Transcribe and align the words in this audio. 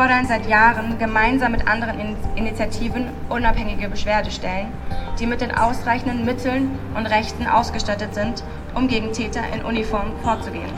fordern 0.00 0.26
seit 0.26 0.48
Jahren 0.48 0.98
gemeinsam 0.98 1.52
mit 1.52 1.68
anderen 1.68 2.16
Initiativen 2.34 3.10
unabhängige 3.28 3.86
Beschwerdestellen, 3.86 4.72
die 5.18 5.26
mit 5.26 5.42
den 5.42 5.54
ausreichenden 5.54 6.24
Mitteln 6.24 6.70
und 6.96 7.04
Rechten 7.04 7.46
ausgestattet 7.46 8.14
sind, 8.14 8.42
um 8.74 8.88
gegen 8.88 9.12
Täter 9.12 9.42
in 9.52 9.62
Uniform 9.62 10.12
vorzugehen. 10.22 10.70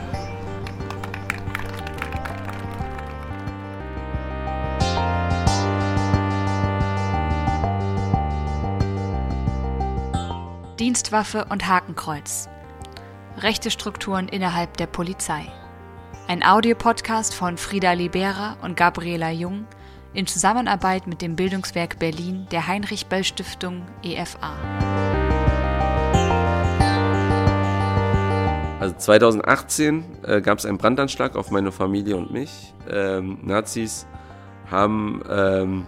Dienstwaffe 10.77 11.45
und 11.45 11.65
Hakenkreuz. 11.65 12.49
Rechte 13.37 13.71
Strukturen 13.71 14.27
innerhalb 14.27 14.75
der 14.75 14.87
Polizei. 14.87 15.45
Ein 16.25 16.41
Audiopodcast 16.41 17.35
von 17.35 17.57
Frieda 17.57 17.91
Libera 17.91 18.55
und 18.61 18.77
Gabriela 18.77 19.29
Jung 19.29 19.65
in 20.13 20.25
Zusammenarbeit 20.25 21.05
mit 21.05 21.21
dem 21.21 21.35
Bildungswerk 21.35 21.99
Berlin 21.99 22.47
der 22.49 22.65
Heinrich 22.65 23.07
Böll 23.07 23.25
Stiftung 23.25 23.83
EFA. 24.03 24.55
Also 28.79 28.95
2018 28.95 30.05
äh, 30.23 30.41
gab 30.41 30.59
es 30.59 30.65
einen 30.65 30.77
Brandanschlag 30.77 31.35
auf 31.35 31.51
meine 31.51 31.73
Familie 31.73 32.15
und 32.15 32.31
mich. 32.31 32.73
Ähm, 32.89 33.39
Nazis 33.43 34.07
haben 34.71 35.21
ähm, 35.29 35.87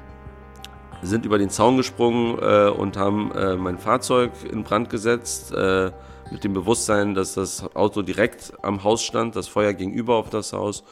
sind 1.02 1.26
über 1.26 1.38
den 1.38 1.50
Zaun 1.50 1.78
gesprungen 1.78 2.38
äh, 2.40 2.70
und 2.70 2.98
haben 2.98 3.32
äh, 3.32 3.56
mein 3.56 3.78
Fahrzeug 3.78 4.32
in 4.52 4.64
Brand 4.64 4.90
gesetzt, 4.90 5.54
äh, 5.54 5.92
mit 6.32 6.44
dem 6.44 6.54
Bewusstsein, 6.54 7.14
dass 7.14 7.34
das 7.34 7.76
Auto 7.76 8.02
direkt 8.02 8.54
am 8.62 8.84
Haus 8.84 9.04
stand, 9.04 9.36
das 9.36 9.48
Feuer 9.48 9.74
gegenüber 9.74 10.16
auf 10.16 10.30
das 10.30 10.54
Haus. 10.54 10.84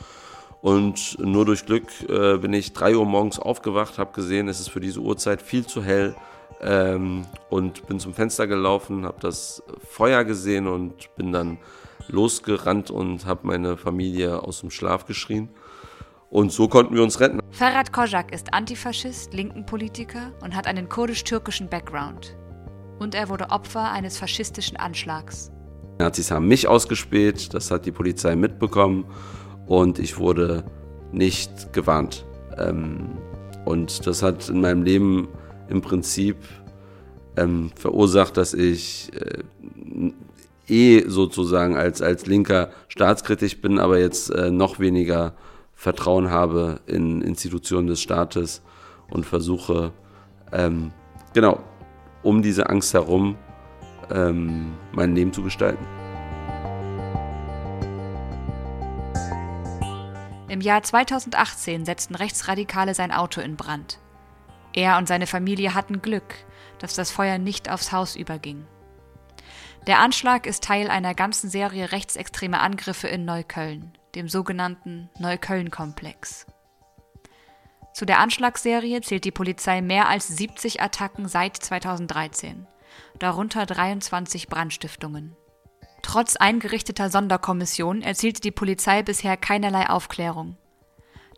Und 0.61 1.17
nur 1.19 1.45
durch 1.45 1.65
Glück 1.65 1.87
äh, 2.07 2.37
bin 2.37 2.53
ich 2.53 2.71
drei 2.71 2.95
Uhr 2.95 3.05
morgens 3.05 3.37
aufgewacht, 3.37 3.97
habe 3.97 4.13
gesehen, 4.13 4.47
es 4.47 4.61
ist 4.61 4.69
für 4.69 4.79
diese 4.79 5.01
Uhrzeit 5.01 5.41
viel 5.41 5.65
zu 5.65 5.83
hell 5.83 6.15
ähm, 6.61 7.25
und 7.49 7.85
bin 7.87 7.99
zum 7.99 8.13
Fenster 8.13 8.47
gelaufen, 8.47 9.05
habe 9.05 9.19
das 9.19 9.61
Feuer 9.85 10.23
gesehen 10.23 10.67
und 10.67 11.13
bin 11.17 11.33
dann 11.33 11.57
losgerannt 12.07 12.91
und 12.91 13.25
habe 13.25 13.45
meine 13.45 13.75
Familie 13.75 14.41
aus 14.41 14.61
dem 14.61 14.71
Schlaf 14.71 15.05
geschrien. 15.05 15.49
Und 16.29 16.51
so 16.51 16.67
konnten 16.67 16.95
wir 16.95 17.03
uns 17.03 17.19
retten. 17.19 17.39
Ferhat 17.51 17.93
Kojak 17.93 18.33
ist 18.33 18.53
Antifaschist, 18.53 19.33
linken 19.33 19.65
Politiker 19.65 20.31
und 20.41 20.55
hat 20.55 20.65
einen 20.65 20.89
kurdisch-türkischen 20.89 21.69
Background. 21.69 22.35
Und 22.99 23.15
er 23.15 23.29
wurde 23.29 23.49
Opfer 23.49 23.91
eines 23.91 24.17
faschistischen 24.17 24.77
Anschlags. 24.77 25.51
Nazis 25.99 26.31
haben 26.31 26.47
mich 26.47 26.67
ausgespäht, 26.67 27.53
das 27.53 27.71
hat 27.71 27.85
die 27.85 27.91
Polizei 27.91 28.35
mitbekommen 28.35 29.05
und 29.67 29.99
ich 29.99 30.17
wurde 30.17 30.63
nicht 31.11 31.73
gewarnt. 31.73 32.25
Ähm, 32.57 33.17
und 33.65 34.05
das 34.07 34.23
hat 34.23 34.49
in 34.49 34.61
meinem 34.61 34.83
Leben 34.83 35.27
im 35.69 35.81
Prinzip 35.81 36.37
ähm, 37.37 37.71
verursacht, 37.75 38.37
dass 38.37 38.53
ich 38.53 39.11
äh, 39.15 40.11
eh 40.67 41.03
sozusagen 41.07 41.75
als, 41.75 42.01
als 42.01 42.25
Linker 42.25 42.71
staatskritisch 42.87 43.61
bin, 43.61 43.79
aber 43.79 43.99
jetzt 43.99 44.29
äh, 44.29 44.51
noch 44.51 44.79
weniger 44.79 45.33
Vertrauen 45.75 46.29
habe 46.29 46.79
in 46.85 47.21
Institutionen 47.21 47.87
des 47.87 48.01
Staates 48.01 48.61
und 49.09 49.25
versuche, 49.25 49.91
ähm, 50.51 50.91
genau, 51.33 51.59
um 52.23 52.41
diese 52.41 52.69
Angst 52.69 52.93
herum 52.93 53.37
ähm, 54.11 54.73
mein 54.91 55.15
Leben 55.15 55.33
zu 55.33 55.43
gestalten. 55.43 55.85
Im 60.47 60.61
Jahr 60.61 60.83
2018 60.83 61.85
setzten 61.85 62.15
Rechtsradikale 62.15 62.93
sein 62.93 63.11
Auto 63.11 63.41
in 63.41 63.55
Brand. 63.55 63.99
Er 64.73 64.97
und 64.97 65.07
seine 65.07 65.27
Familie 65.27 65.73
hatten 65.73 66.01
Glück, 66.01 66.35
dass 66.79 66.95
das 66.95 67.11
Feuer 67.11 67.37
nicht 67.37 67.69
aufs 67.69 67.91
Haus 67.91 68.15
überging. 68.15 68.65
Der 69.87 69.99
Anschlag 69.99 70.45
ist 70.45 70.63
Teil 70.63 70.89
einer 70.89 71.13
ganzen 71.13 71.49
Serie 71.49 71.91
rechtsextremer 71.91 72.61
Angriffe 72.61 73.07
in 73.07 73.25
Neukölln 73.25 73.93
dem 74.15 74.29
sogenannten 74.29 75.09
Neukölln-Komplex. 75.19 76.45
Zu 77.93 78.05
der 78.05 78.19
Anschlagsserie 78.19 79.01
zählt 79.01 79.23
die 79.23 79.31
Polizei 79.31 79.81
mehr 79.81 80.09
als 80.09 80.27
70 80.27 80.81
Attacken 80.81 81.27
seit 81.27 81.57
2013, 81.57 82.65
darunter 83.19 83.67
23 83.67 84.47
Brandstiftungen. 84.47 85.35
Trotz 86.01 86.35
eingerichteter 86.35 87.11
Sonderkommission 87.11 88.01
erzielte 88.01 88.41
die 88.41 88.51
Polizei 88.51 89.03
bisher 89.03 89.37
keinerlei 89.37 89.89
Aufklärung. 89.89 90.57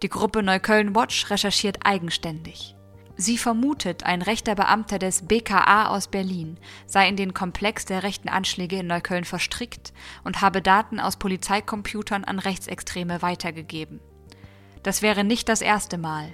Die 0.01 0.09
Gruppe 0.09 0.43
Neukölln 0.43 0.95
Watch 0.95 1.29
recherchiert 1.29 1.79
eigenständig. 1.85 2.75
Sie 3.17 3.37
vermutet, 3.37 4.03
ein 4.03 4.21
rechter 4.21 4.55
Beamter 4.55 4.97
des 4.97 5.25
BKA 5.27 5.87
aus 5.87 6.07
Berlin 6.07 6.59
sei 6.85 7.07
in 7.07 7.15
den 7.15 7.33
Komplex 7.33 7.85
der 7.85 8.03
rechten 8.03 8.27
Anschläge 8.29 8.79
in 8.79 8.87
Neukölln 8.87 9.23
verstrickt 9.23 9.93
und 10.23 10.41
habe 10.41 10.61
Daten 10.61 10.99
aus 10.99 11.17
Polizeicomputern 11.17 12.23
an 12.23 12.39
Rechtsextreme 12.39 13.21
weitergegeben. 13.21 13.99
Das 14.83 15.01
wäre 15.01 15.23
nicht 15.23 15.47
das 15.47 15.61
erste 15.61 15.97
Mal. 15.97 16.33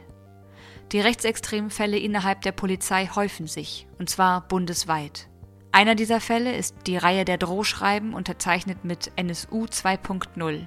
Die 0.91 0.99
rechtsextremen 0.99 1.69
Fälle 1.69 1.97
innerhalb 1.97 2.41
der 2.41 2.51
Polizei 2.51 3.07
häufen 3.07 3.47
sich, 3.47 3.87
und 3.97 4.09
zwar 4.09 4.41
bundesweit. 4.41 5.29
Einer 5.71 5.95
dieser 5.95 6.19
Fälle 6.19 6.53
ist 6.53 6.75
die 6.85 6.97
Reihe 6.97 7.23
der 7.23 7.37
Drohschreiben 7.37 8.13
unterzeichnet 8.13 8.83
mit 8.83 9.09
NSU 9.15 9.65
2.0. 9.65 10.65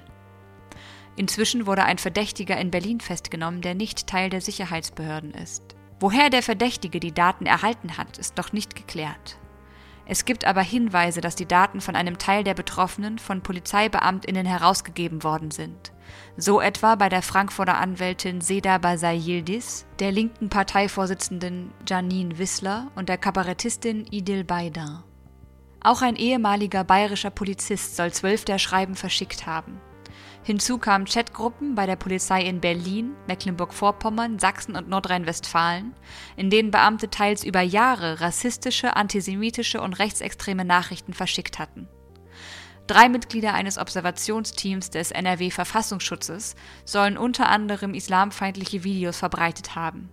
Inzwischen 1.16 1.66
wurde 1.66 1.84
ein 1.84 1.98
Verdächtiger 1.98 2.56
in 2.56 2.70
Berlin 2.70 3.00
festgenommen, 3.00 3.60
der 3.60 3.74
nicht 3.74 4.06
Teil 4.06 4.30
der 4.30 4.40
Sicherheitsbehörden 4.40 5.32
ist. 5.34 5.62
Woher 6.00 6.30
der 6.30 6.42
Verdächtige 6.42 7.00
die 7.00 7.12
Daten 7.12 7.44
erhalten 7.44 7.98
hat, 7.98 8.16
ist 8.16 8.38
noch 8.38 8.52
nicht 8.52 8.74
geklärt. 8.74 9.36
Es 10.06 10.24
gibt 10.24 10.46
aber 10.46 10.62
Hinweise, 10.62 11.20
dass 11.20 11.36
die 11.36 11.46
Daten 11.46 11.80
von 11.80 11.96
einem 11.96 12.18
Teil 12.18 12.44
der 12.44 12.54
Betroffenen 12.54 13.18
von 13.18 13.42
Polizeibeamtinnen 13.42 14.46
herausgegeben 14.46 15.22
worden 15.22 15.50
sind. 15.50 15.93
So 16.36 16.60
etwa 16.60 16.94
bei 16.94 17.08
der 17.08 17.22
Frankfurter 17.22 17.78
Anwältin 17.78 18.40
Seda 18.40 18.78
Basay 18.78 19.16
Yildiz, 19.16 19.86
der 19.98 20.12
linken 20.12 20.48
Parteivorsitzenden 20.48 21.72
Janine 21.88 22.38
Wissler 22.38 22.90
und 22.96 23.08
der 23.08 23.18
Kabarettistin 23.18 24.06
Idil 24.10 24.44
Baydin. 24.44 24.98
Auch 25.80 26.02
ein 26.02 26.16
ehemaliger 26.16 26.82
bayerischer 26.82 27.30
Polizist 27.30 27.96
soll 27.96 28.10
zwölf 28.12 28.44
der 28.44 28.58
Schreiben 28.58 28.94
verschickt 28.94 29.46
haben. 29.46 29.80
Hinzu 30.42 30.76
kamen 30.76 31.06
Chatgruppen 31.06 31.74
bei 31.74 31.86
der 31.86 31.96
Polizei 31.96 32.42
in 32.42 32.60
Berlin, 32.60 33.12
Mecklenburg-Vorpommern, 33.26 34.38
Sachsen 34.38 34.76
und 34.76 34.88
Nordrhein-Westfalen, 34.88 35.94
in 36.36 36.50
denen 36.50 36.70
Beamte 36.70 37.08
teils 37.08 37.44
über 37.44 37.62
Jahre 37.62 38.20
rassistische, 38.20 38.94
antisemitische 38.94 39.80
und 39.80 39.94
rechtsextreme 39.94 40.64
Nachrichten 40.66 41.14
verschickt 41.14 41.58
hatten. 41.58 41.88
Drei 42.86 43.08
Mitglieder 43.08 43.54
eines 43.54 43.78
Observationsteams 43.78 44.90
des 44.90 45.10
NRW-Verfassungsschutzes 45.10 46.54
sollen 46.84 47.16
unter 47.16 47.48
anderem 47.48 47.94
islamfeindliche 47.94 48.84
Videos 48.84 49.16
verbreitet 49.16 49.74
haben. 49.74 50.10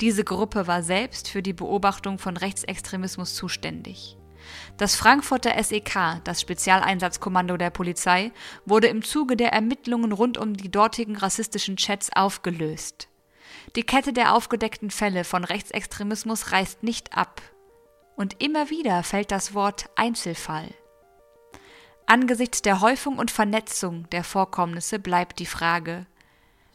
Diese 0.00 0.24
Gruppe 0.24 0.66
war 0.66 0.82
selbst 0.82 1.28
für 1.28 1.40
die 1.40 1.52
Beobachtung 1.52 2.18
von 2.18 2.36
Rechtsextremismus 2.36 3.34
zuständig. 3.34 4.16
Das 4.76 4.96
Frankfurter 4.96 5.62
SEK, 5.62 6.20
das 6.24 6.40
Spezialeinsatzkommando 6.40 7.56
der 7.56 7.70
Polizei, 7.70 8.32
wurde 8.66 8.88
im 8.88 9.02
Zuge 9.02 9.36
der 9.36 9.52
Ermittlungen 9.52 10.10
rund 10.10 10.36
um 10.36 10.54
die 10.54 10.70
dortigen 10.70 11.16
rassistischen 11.16 11.76
Chats 11.76 12.10
aufgelöst. 12.14 13.08
Die 13.76 13.84
Kette 13.84 14.12
der 14.12 14.34
aufgedeckten 14.34 14.90
Fälle 14.90 15.22
von 15.22 15.44
Rechtsextremismus 15.44 16.50
reißt 16.50 16.82
nicht 16.82 17.16
ab. 17.16 17.40
Und 18.16 18.42
immer 18.42 18.68
wieder 18.68 19.02
fällt 19.04 19.30
das 19.30 19.54
Wort 19.54 19.86
Einzelfall. 19.96 20.74
Angesichts 22.06 22.62
der 22.62 22.80
Häufung 22.80 23.18
und 23.18 23.30
Vernetzung 23.30 24.08
der 24.10 24.24
Vorkommnisse 24.24 24.98
bleibt 24.98 25.38
die 25.38 25.46
Frage, 25.46 26.06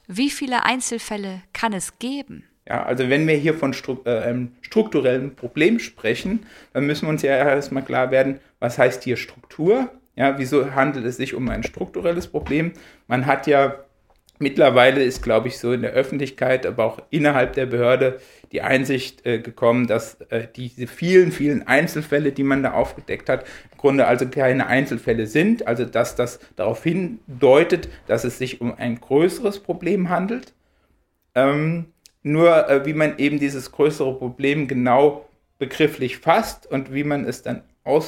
wie 0.08 0.32
viele 0.32 0.66
Einzelfälle 0.66 1.42
kann 1.54 1.74
es 1.74 2.00
geben? 2.00 2.46
Ja, 2.68 2.84
also 2.84 3.10
wenn 3.10 3.28
wir 3.28 3.36
hier 3.36 3.54
von 3.54 3.74
äh, 3.74 4.36
strukturellen 4.62 5.36
Problemen 5.36 5.80
sprechen, 5.80 6.46
dann 6.74 6.86
müssen 6.86 7.06
wir 7.06 7.10
uns 7.10 7.22
ja 7.22 7.36
erstmal 7.36 7.84
klar 7.84 8.12
werden, 8.12 8.40
was 8.60 8.78
heißt 8.78 9.04
hier 9.04 9.18
Struktur? 9.18 9.90
Ja, 10.16 10.38
wieso 10.38 10.74
handelt 10.74 11.06
es 11.06 11.18
sich 11.18 11.34
um 11.34 11.48
ein 11.50 11.64
strukturelles 11.64 12.28
Problem? 12.28 12.74
Man 13.08 13.26
hat 13.26 13.48
ja 13.48 13.76
mittlerweile 14.40 15.04
ist, 15.04 15.22
glaube 15.22 15.50
ich, 15.50 15.60
so 15.60 15.72
in 15.72 15.82
der 15.82 15.92
Öffentlichkeit, 15.92 16.66
aber 16.66 16.86
auch 16.86 17.02
innerhalb 17.10 17.54
der 17.54 17.66
Behörde 17.66 18.20
die 18.52 18.62
Einsicht 18.62 19.26
äh, 19.26 19.40
gekommen, 19.40 19.86
dass 19.86 20.20
äh, 20.30 20.48
diese 20.54 20.88
vielen, 20.88 21.32
vielen 21.32 21.68
Einzelfälle, 21.68 22.32
die 22.32 22.44
man 22.44 22.64
da 22.64 22.74
aufgedeckt 22.74 23.30
hat, 23.30 23.46
im 23.72 23.78
Grunde 23.78 24.08
also 24.08 24.28
keine 24.28 24.68
Einzelfälle 24.68 25.28
sind, 25.28 25.68
also 25.68 25.86
dass 25.86 26.16
das 26.16 26.40
darauf 26.56 26.84
hindeutet, 26.84 27.90
dass 28.08 28.24
es 28.24 28.38
sich 28.40 28.62
um 28.62 28.74
ein 28.74 29.00
größeres 29.00 29.60
Problem 29.60 30.10
handelt. 30.10 30.54
Ähm, 31.36 31.88
nur 32.24 32.68
äh, 32.70 32.86
wie 32.86 32.94
man 32.94 33.18
eben 33.18 33.40
dieses 33.40 33.72
größere 33.72 34.18
Problem 34.18 34.68
genau 34.68 35.30
begrifflich 35.60 36.18
fasst 36.18 36.66
und 36.66 36.94
wie 36.94 37.04
man 37.04 37.26
es 37.26 37.44
dann 37.44 37.64
äh, 37.84 38.00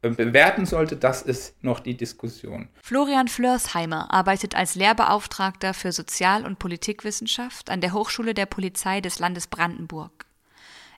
bewerten 0.00 0.66
sollte, 0.66 0.96
das 0.96 1.22
ist 1.22 1.62
noch 1.62 1.80
die 1.80 1.96
Diskussion. 1.96 2.68
Florian 2.82 3.28
Flörsheimer 3.28 4.12
arbeitet 4.12 4.54
als 4.54 4.74
Lehrbeauftragter 4.74 5.74
für 5.74 5.92
Sozial- 5.92 6.46
und 6.46 6.58
Politikwissenschaft 6.58 7.70
an 7.70 7.80
der 7.80 7.92
Hochschule 7.92 8.34
der 8.34 8.46
Polizei 8.46 9.00
des 9.00 9.18
Landes 9.18 9.46
Brandenburg. 9.46 10.26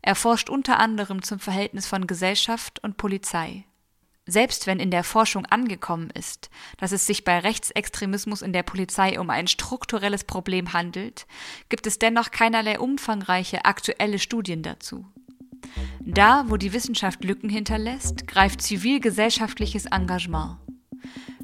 Er 0.02 0.14
forscht 0.14 0.50
unter 0.50 0.78
anderem 0.78 1.22
zum 1.22 1.38
Verhältnis 1.38 1.86
von 1.86 2.06
Gesellschaft 2.06 2.82
und 2.82 2.96
Polizei. 2.96 3.64
Selbst 4.24 4.68
wenn 4.68 4.78
in 4.78 4.92
der 4.92 5.02
Forschung 5.02 5.46
angekommen 5.46 6.10
ist, 6.10 6.48
dass 6.78 6.92
es 6.92 7.06
sich 7.06 7.24
bei 7.24 7.40
Rechtsextremismus 7.40 8.42
in 8.42 8.52
der 8.52 8.62
Polizei 8.62 9.18
um 9.18 9.30
ein 9.30 9.48
strukturelles 9.48 10.22
Problem 10.22 10.72
handelt, 10.72 11.26
gibt 11.68 11.88
es 11.88 11.98
dennoch 11.98 12.30
keinerlei 12.30 12.78
umfangreiche 12.78 13.64
aktuelle 13.64 14.20
Studien 14.20 14.62
dazu. 14.62 15.06
Da, 16.00 16.44
wo 16.48 16.56
die 16.56 16.72
Wissenschaft 16.72 17.24
Lücken 17.24 17.48
hinterlässt, 17.48 18.26
greift 18.26 18.62
zivilgesellschaftliches 18.62 19.86
Engagement. 19.86 20.58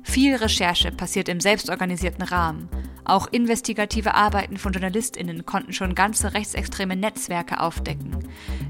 Viel 0.03 0.37
Recherche 0.37 0.91
passiert 0.91 1.29
im 1.29 1.41
selbstorganisierten 1.41 2.23
Rahmen. 2.23 2.69
Auch 3.05 3.27
investigative 3.29 4.15
Arbeiten 4.15 4.57
von 4.57 4.73
JournalistInnen 4.73 5.47
konnten 5.47 5.73
schon 5.73 5.95
ganze 5.95 6.35
rechtsextreme 6.35 6.97
Netzwerke 6.97 7.61
aufdecken, 7.61 8.19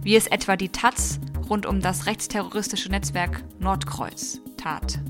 wie 0.03 0.17
es 0.17 0.27
etwa 0.27 0.57
die 0.57 0.69
Taz 0.69 1.19
rund 1.49 1.67
um 1.67 1.81
das 1.81 2.07
rechtsterroristische 2.07 2.91
Netzwerk 2.91 3.43
Nordkreuz 3.59 4.41
tat. 4.57 5.01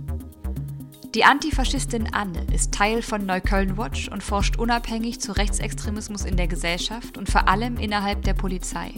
Die 1.15 1.25
Antifaschistin 1.25 2.13
Anne 2.13 2.47
ist 2.53 2.73
Teil 2.73 3.03
von 3.03 3.25
Neukölln 3.25 3.77
Watch 3.77 4.09
und 4.09 4.23
forscht 4.23 4.57
unabhängig 4.57 5.21
zu 5.21 5.33
Rechtsextremismus 5.33 6.25
in 6.25 6.37
der 6.37 6.49
Gesellschaft 6.49 7.17
und 7.17 7.31
vor 7.31 7.49
allem 7.49 7.79
innerhalb 7.79 8.23
der 8.23 8.35
Polizei. 8.35 8.93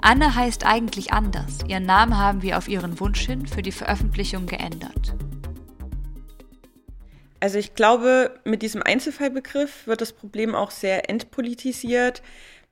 Anne 0.00 0.34
heißt 0.34 0.64
eigentlich 0.64 1.12
anders. 1.12 1.58
Ihren 1.66 1.84
Namen 1.84 2.16
haben 2.16 2.42
wir 2.42 2.58
auf 2.58 2.68
ihren 2.68 3.00
Wunsch 3.00 3.26
hin 3.26 3.46
für 3.46 3.62
die 3.62 3.72
Veröffentlichung 3.72 4.46
geändert. 4.46 5.14
Also 7.40 7.58
ich 7.58 7.74
glaube, 7.74 8.38
mit 8.44 8.62
diesem 8.62 8.82
Einzelfallbegriff 8.82 9.86
wird 9.86 10.00
das 10.00 10.12
Problem 10.12 10.54
auch 10.54 10.70
sehr 10.70 11.08
entpolitisiert, 11.08 12.22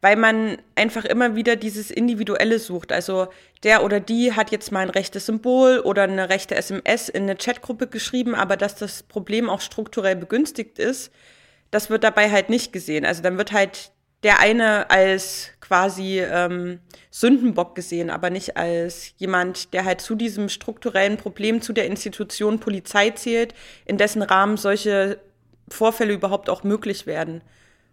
weil 0.00 0.17
man 0.17 0.58
einfach 0.75 1.05
immer 1.05 1.37
wieder 1.37 1.56
dieses 1.56 1.90
Individuelle 1.90 2.58
sucht. 2.58 2.93
Also 2.93 3.28
der 3.62 3.84
oder 3.84 4.00
die 4.00 4.32
hat 4.32 4.50
jetzt 4.50 4.73
mal 4.73 4.81
ein 4.81 4.90
rechtes 4.90 5.26
Symbol 5.26 5.81
oder 5.81 6.05
eine 6.05 6.28
rechte 6.28 6.55
SMS 6.55 7.08
in 7.08 7.25
eine 7.25 7.37
Chatgruppe 7.37 7.87
geschrieben, 7.87 8.34
aber 8.34 8.56
dass 8.56 8.76
das 8.76 9.02
Problem 9.02 9.49
auch 9.49 9.61
strukturell 9.61 10.17
begünstigt 10.17 10.78
ist, 10.78 11.12
das 11.70 11.90
wird 11.90 12.05
dabei 12.05 12.31
halt 12.31 12.50
nicht 12.50 12.73
gesehen. 12.73 13.05
Also 13.05 13.23
dann 13.23 13.38
wird 13.38 13.52
halt 13.52 13.90
der 14.22 14.40
eine 14.40 14.90
als 14.90 15.50
quasi 15.60 16.20
ähm, 16.20 16.80
Sündenbock 17.10 17.74
gesehen, 17.74 18.10
aber 18.10 18.30
nicht 18.30 18.56
als 18.56 19.14
jemand, 19.18 19.72
der 19.72 19.84
halt 19.84 20.00
zu 20.00 20.14
diesem 20.14 20.48
strukturellen 20.48 21.16
Problem, 21.16 21.60
zu 21.60 21.72
der 21.72 21.86
Institution 21.86 22.60
Polizei 22.60 23.10
zählt, 23.10 23.54
in 23.84 23.98
dessen 23.98 24.22
Rahmen 24.22 24.56
solche 24.56 25.18
Vorfälle 25.68 26.12
überhaupt 26.12 26.48
auch 26.48 26.62
möglich 26.62 27.06
werden. 27.06 27.42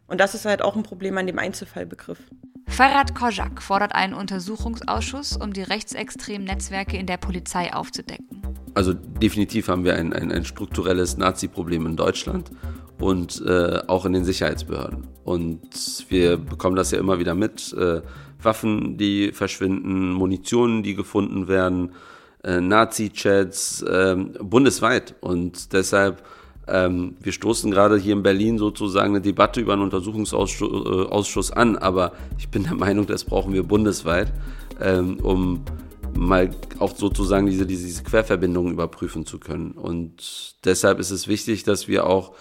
Und 0.08 0.20
das 0.20 0.36
ist 0.36 0.46
halt 0.46 0.62
auch 0.62 0.75
ein 0.75 0.84
Problem 0.84 1.18
an 1.18 1.28
dem 1.28 1.40
Einzelfallbegriff. 1.40 2.20
Farad 2.68 3.13
Kozak 3.15 3.62
fordert 3.62 3.94
einen 3.94 4.13
Untersuchungsausschuss, 4.13 5.38
um 5.38 5.54
die 5.54 5.62
rechtsextremen 5.62 6.45
Netzwerke 6.48 6.98
in 6.98 7.06
der 7.06 7.18
Polizei 7.18 7.74
aufzudecken. 7.74 8.42
Also 8.74 8.94
definitiv 8.94 9.68
haben 9.68 9.83
wir 9.83 9.95
ein, 9.95 10.13
ein, 10.13 10.31
ein 10.31 10.45
strukturelles 10.45 11.18
Nazi-Problem 11.18 11.86
in 11.86 11.95
Deutschland 11.95 12.50
und 13.00 13.44
äh, 13.45 13.80
auch 13.88 14.06
in 14.06 14.13
den 14.13 14.25
Sicherheitsbehörden. 14.25 15.07
Und 15.24 16.06
wir 16.10 16.38
bekommen 16.38 16.75
das 16.75 16.92
ja 16.92 17.00
immer 17.00 17.19
wieder 17.19 17.36
mit. 17.36 17.74
Äh, 17.74 18.01
Waffen, 18.42 18.98
die 18.98 19.31
verschwinden, 19.31 20.12
Munitionen, 20.12 20.83
die 20.83 20.95
gefunden 20.95 21.48
werden, 21.48 21.92
äh, 22.44 22.60
Nazi-Chats 22.60 23.83
äh, 23.83 24.15
bundesweit. 24.39 25.15
Und 25.21 25.74
deshalb, 25.74 26.24
ähm, 26.68 27.15
wir 27.21 27.31
stoßen 27.31 27.71
gerade 27.71 27.98
hier 27.98 28.13
in 28.13 28.24
Berlin 28.24 28.57
sozusagen 28.57 29.12
eine 29.12 29.21
Debatte 29.21 29.60
über 29.60 29.74
einen 29.74 29.81
Untersuchungsausschuss 29.81 31.50
äh, 31.50 31.54
an, 31.54 31.77
aber 31.77 32.13
ich 32.38 32.50
bin 32.50 32.63
der 32.63 32.75
Meinung, 32.75 33.06
das 33.06 33.25
brauchen 33.25 33.54
wir 33.54 33.63
bundesweit, 33.63 34.31
ähm, 34.80 35.19
um 35.21 35.63
mal 36.15 36.51
auch 36.80 36.95
sozusagen 36.95 37.48
diese, 37.48 37.65
diese 37.65 38.04
Querverbindungen 38.04 38.71
überprüfen 38.71 39.25
zu 39.25 39.39
können. 39.39 39.71
Und 39.71 40.56
deshalb 40.63 41.00
ist 41.00 41.12
es 41.12 41.27
wichtig, 41.27 41.63
dass 41.63 41.88
wir 41.88 42.06
auch 42.07 42.33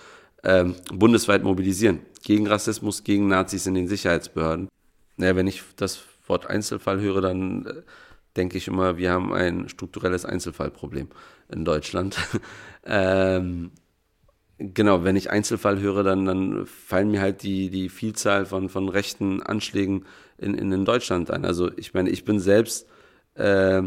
ähm, 0.44 0.74
bundesweit 0.92 1.42
mobilisieren. 1.42 2.00
Gegen 2.22 2.46
Rassismus, 2.46 3.04
gegen 3.04 3.28
Nazis 3.28 3.66
in 3.66 3.74
den 3.74 3.88
Sicherheitsbehörden. 3.88 4.68
Naja, 5.16 5.36
wenn 5.36 5.46
ich 5.46 5.62
das 5.76 6.00
Wort 6.26 6.46
Einzelfall 6.46 7.00
höre, 7.00 7.20
dann 7.20 7.66
äh, 7.66 7.82
denke 8.36 8.58
ich 8.58 8.68
immer, 8.68 8.96
wir 8.96 9.10
haben 9.10 9.32
ein 9.32 9.68
strukturelles 9.68 10.24
Einzelfallproblem 10.24 11.08
in 11.50 11.64
Deutschland. 11.64 12.16
ähm, 12.84 13.70
genau, 14.74 15.04
wenn 15.04 15.16
ich 15.16 15.30
Einzelfall 15.30 15.80
höre, 15.80 16.02
dann, 16.02 16.24
dann 16.24 16.66
fallen 16.66 17.10
mir 17.10 17.20
halt 17.20 17.42
die, 17.42 17.70
die 17.70 17.88
Vielzahl 17.88 18.46
von, 18.46 18.68
von 18.68 18.88
rechten 18.88 19.42
Anschlägen 19.42 20.04
in, 20.38 20.54
in, 20.54 20.72
in 20.72 20.84
Deutschland 20.84 21.30
ein. 21.30 21.44
Also 21.44 21.70
ich 21.76 21.94
meine, 21.94 22.10
ich 22.10 22.24
bin 22.24 22.38
selbst 22.40 22.86
äh, 23.34 23.82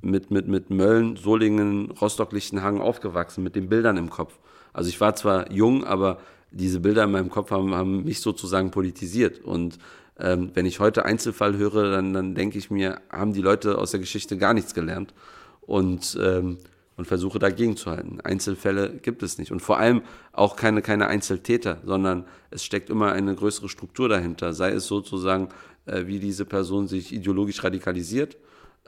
mit, 0.00 0.30
mit, 0.30 0.48
mit 0.48 0.70
Mölln, 0.70 1.16
Solingen, 1.16 1.90
Rostock-Lichtenhagen 1.90 2.80
aufgewachsen, 2.80 3.42
mit 3.42 3.56
den 3.56 3.68
Bildern 3.68 3.96
im 3.96 4.10
Kopf. 4.10 4.38
Also 4.72 4.88
ich 4.88 5.00
war 5.00 5.14
zwar 5.16 5.50
jung, 5.50 5.84
aber 5.84 6.18
diese 6.50 6.80
Bilder 6.80 7.04
in 7.04 7.10
meinem 7.10 7.30
Kopf 7.30 7.50
haben, 7.50 7.74
haben 7.74 8.04
mich 8.04 8.20
sozusagen 8.20 8.70
politisiert. 8.70 9.40
Und 9.40 9.78
ähm, 10.18 10.50
wenn 10.54 10.66
ich 10.66 10.80
heute 10.80 11.04
Einzelfall 11.04 11.56
höre, 11.56 11.90
dann, 11.90 12.12
dann 12.12 12.34
denke 12.34 12.58
ich 12.58 12.70
mir, 12.70 13.00
haben 13.10 13.32
die 13.32 13.42
Leute 13.42 13.78
aus 13.78 13.90
der 13.90 14.00
Geschichte 14.00 14.36
gar 14.38 14.54
nichts 14.54 14.74
gelernt 14.74 15.14
und, 15.60 16.18
ähm, 16.20 16.58
und 16.98 17.06
versuche 17.06 17.38
dagegen 17.38 17.76
zu 17.76 17.90
halten. 17.90 18.20
Einzelfälle 18.22 18.90
gibt 18.90 19.22
es 19.22 19.38
nicht. 19.38 19.52
Und 19.52 19.60
vor 19.60 19.78
allem 19.78 20.02
auch 20.32 20.56
keine, 20.56 20.82
keine 20.82 21.06
Einzeltäter, 21.06 21.78
sondern 21.84 22.24
es 22.50 22.64
steckt 22.64 22.90
immer 22.90 23.12
eine 23.12 23.34
größere 23.36 23.68
Struktur 23.68 24.08
dahinter. 24.08 24.52
Sei 24.52 24.72
es 24.72 24.88
sozusagen, 24.88 25.48
äh, 25.86 26.06
wie 26.06 26.18
diese 26.18 26.44
Person 26.44 26.88
sich 26.88 27.12
ideologisch 27.12 27.62
radikalisiert 27.62 28.36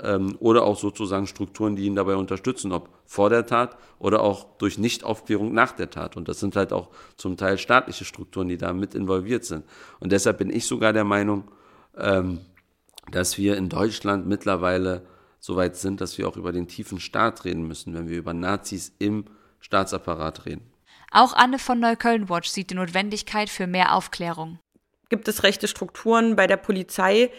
ähm, 0.02 0.36
oder 0.40 0.64
auch 0.64 0.76
sozusagen 0.76 1.28
Strukturen, 1.28 1.76
die 1.76 1.84
ihn 1.84 1.94
dabei 1.94 2.16
unterstützen, 2.16 2.72
ob 2.72 2.88
vor 3.06 3.30
der 3.30 3.46
Tat 3.46 3.76
oder 4.00 4.22
auch 4.22 4.58
durch 4.58 4.76
Nichtaufklärung 4.76 5.54
nach 5.54 5.70
der 5.70 5.90
Tat. 5.90 6.16
Und 6.16 6.28
das 6.28 6.40
sind 6.40 6.56
halt 6.56 6.72
auch 6.72 6.88
zum 7.16 7.36
Teil 7.36 7.58
staatliche 7.58 8.04
Strukturen, 8.04 8.48
die 8.48 8.56
da 8.56 8.72
mit 8.72 8.96
involviert 8.96 9.44
sind. 9.44 9.64
Und 10.00 10.10
deshalb 10.10 10.38
bin 10.38 10.50
ich 10.50 10.66
sogar 10.66 10.92
der 10.92 11.04
Meinung, 11.04 11.44
ähm, 11.96 12.40
dass 13.12 13.38
wir 13.38 13.56
in 13.56 13.68
Deutschland 13.68 14.26
mittlerweile 14.26 15.02
so 15.40 15.56
weit 15.56 15.76
sind, 15.76 16.00
dass 16.00 16.18
wir 16.18 16.28
auch 16.28 16.36
über 16.36 16.52
den 16.52 16.68
tiefen 16.68 17.00
Staat 17.00 17.44
reden 17.44 17.66
müssen, 17.66 17.94
wenn 17.94 18.08
wir 18.08 18.18
über 18.18 18.34
Nazis 18.34 18.92
im 18.98 19.24
Staatsapparat 19.58 20.46
reden. 20.46 20.70
Auch 21.10 21.32
Anne 21.32 21.58
von 21.58 21.80
Neukölln 21.80 22.28
Watch 22.28 22.48
sieht 22.48 22.70
die 22.70 22.74
Notwendigkeit 22.74 23.48
für 23.48 23.66
mehr 23.66 23.94
Aufklärung. 23.94 24.60
Gibt 25.08 25.26
es 25.26 25.42
rechte 25.42 25.66
Strukturen 25.66 26.36
bei 26.36 26.46
der 26.46 26.56
Polizei? 26.56 27.30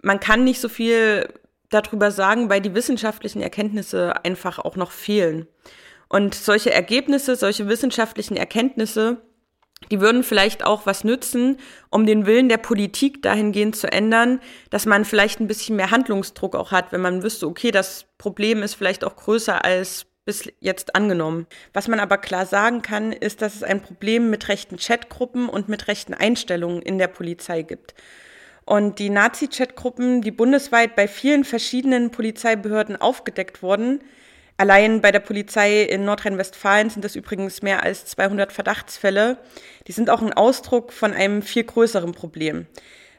Man 0.00 0.18
kann 0.18 0.44
nicht 0.44 0.60
so 0.60 0.68
viel 0.68 1.28
darüber 1.68 2.10
sagen, 2.10 2.48
weil 2.48 2.62
die 2.62 2.74
wissenschaftlichen 2.74 3.42
Erkenntnisse 3.42 4.24
einfach 4.24 4.58
auch 4.58 4.76
noch 4.76 4.92
fehlen. 4.92 5.46
Und 6.08 6.34
solche 6.34 6.72
Ergebnisse, 6.72 7.36
solche 7.36 7.68
wissenschaftlichen 7.68 8.36
Erkenntnisse, 8.36 9.20
die 9.90 10.00
würden 10.00 10.22
vielleicht 10.22 10.64
auch 10.64 10.86
was 10.86 11.04
nützen, 11.04 11.56
um 11.90 12.04
den 12.04 12.26
Willen 12.26 12.48
der 12.48 12.58
Politik 12.58 13.22
dahingehend 13.22 13.76
zu 13.76 13.90
ändern, 13.90 14.40
dass 14.70 14.86
man 14.86 15.04
vielleicht 15.04 15.40
ein 15.40 15.46
bisschen 15.46 15.76
mehr 15.76 15.90
Handlungsdruck 15.90 16.56
auch 16.56 16.72
hat, 16.72 16.92
wenn 16.92 17.00
man 17.00 17.22
wüsste, 17.22 17.46
okay, 17.46 17.70
das 17.70 18.06
Problem 18.18 18.62
ist 18.62 18.74
vielleicht 18.74 19.04
auch 19.04 19.16
größer 19.16 19.64
als 19.64 20.06
bis 20.24 20.52
jetzt 20.60 20.94
angenommen. 20.94 21.46
Was 21.72 21.88
man 21.88 22.00
aber 22.00 22.18
klar 22.18 22.44
sagen 22.44 22.82
kann, 22.82 23.12
ist, 23.12 23.40
dass 23.40 23.54
es 23.54 23.62
ein 23.62 23.80
Problem 23.80 24.28
mit 24.28 24.48
rechten 24.48 24.76
Chatgruppen 24.76 25.48
und 25.48 25.70
mit 25.70 25.88
rechten 25.88 26.12
Einstellungen 26.12 26.82
in 26.82 26.98
der 26.98 27.08
Polizei 27.08 27.62
gibt. 27.62 27.94
Und 28.66 28.98
die 28.98 29.08
Nazi-Chat-Gruppen, 29.08 30.20
die 30.20 30.30
bundesweit 30.30 30.94
bei 30.96 31.08
vielen 31.08 31.44
verschiedenen 31.44 32.10
Polizeibehörden 32.10 33.00
aufgedeckt 33.00 33.62
wurden, 33.62 34.02
allein 34.58 35.00
bei 35.00 35.10
der 35.10 35.20
Polizei 35.20 35.82
in 35.82 36.04
Nordrhein-Westfalen 36.04 36.90
sind 36.90 37.04
es 37.04 37.16
übrigens 37.16 37.62
mehr 37.62 37.82
als 37.82 38.04
200 38.06 38.52
Verdachtsfälle, 38.52 39.38
die 39.86 39.92
sind 39.92 40.10
auch 40.10 40.20
ein 40.20 40.34
Ausdruck 40.34 40.92
von 40.92 41.14
einem 41.14 41.40
viel 41.40 41.64
größeren 41.64 42.12
Problem. 42.12 42.66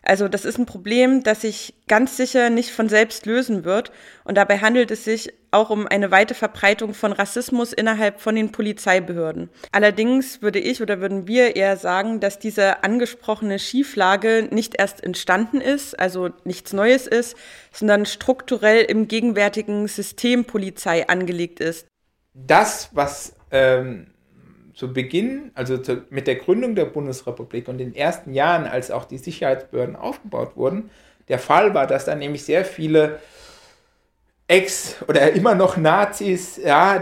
Also 0.02 0.28
das 0.28 0.46
ist 0.46 0.58
ein 0.58 0.66
Problem, 0.66 1.24
das 1.24 1.42
sich 1.42 1.74
ganz 1.88 2.18
sicher 2.18 2.50
nicht 2.50 2.72
von 2.72 2.90
selbst 2.90 3.26
lösen 3.26 3.64
wird. 3.66 3.92
Und 4.24 4.36
dabei 4.36 4.60
handelt 4.60 4.92
es 4.92 5.04
sich 5.04 5.34
auch 5.52 5.70
um 5.70 5.88
eine 5.88 6.12
weite 6.12 6.36
Verbreitung 6.36 6.94
von 6.94 7.12
Rassismus 7.12 7.74
innerhalb 7.74 8.22
von 8.22 8.36
den 8.36 8.52
Polizeibehörden. 8.52 9.50
Allerdings 9.72 10.42
würde 10.42 10.60
ich 10.60 10.82
oder 10.82 11.02
würden 11.02 11.28
wir 11.28 11.56
eher 11.56 11.78
sagen, 11.78 12.20
dass 12.20 12.40
diese 12.40 12.84
angesprochene 12.84 13.60
Schieflage 13.60 14.48
nicht 14.52 14.76
erst 14.78 15.04
entstanden 15.04 15.62
ist, 15.62 16.00
also 16.00 16.30
nichts 16.44 16.74
Neues 16.74 17.08
ist, 17.08 17.36
sondern 17.72 18.06
strukturell 18.06 18.84
im 18.84 19.08
gegenwärtigen 19.08 19.88
System 19.88 20.46
Polizei 20.46 21.08
angelegt 21.08 21.60
ist. 21.60 21.88
Das, 22.34 22.90
was 22.94 23.36
ähm 23.52 24.08
zu 24.80 24.94
Beginn, 24.94 25.52
also 25.56 25.78
zu, 25.78 26.04
mit 26.10 26.26
der 26.26 26.36
Gründung 26.36 26.74
der 26.74 26.86
Bundesrepublik 26.86 27.68
und 27.68 27.80
den 27.80 27.94
ersten 27.94 28.34
Jahren, 28.34 28.66
als 28.66 28.92
auch 28.92 29.04
die 29.04 29.18
Sicherheitsbehörden 29.18 29.98
aufgebaut 29.98 30.56
wurden, 30.56 30.90
der 31.28 31.38
Fall 31.38 31.74
war, 31.74 31.86
dass 31.86 32.06
da 32.06 32.16
nämlich 32.16 32.46
sehr 32.46 32.64
viele 32.64 33.20
Ex- 34.48 34.96
oder 35.10 35.34
immer 35.34 35.54
noch 35.54 35.76
Nazis, 35.76 36.56
ja, 36.64 36.98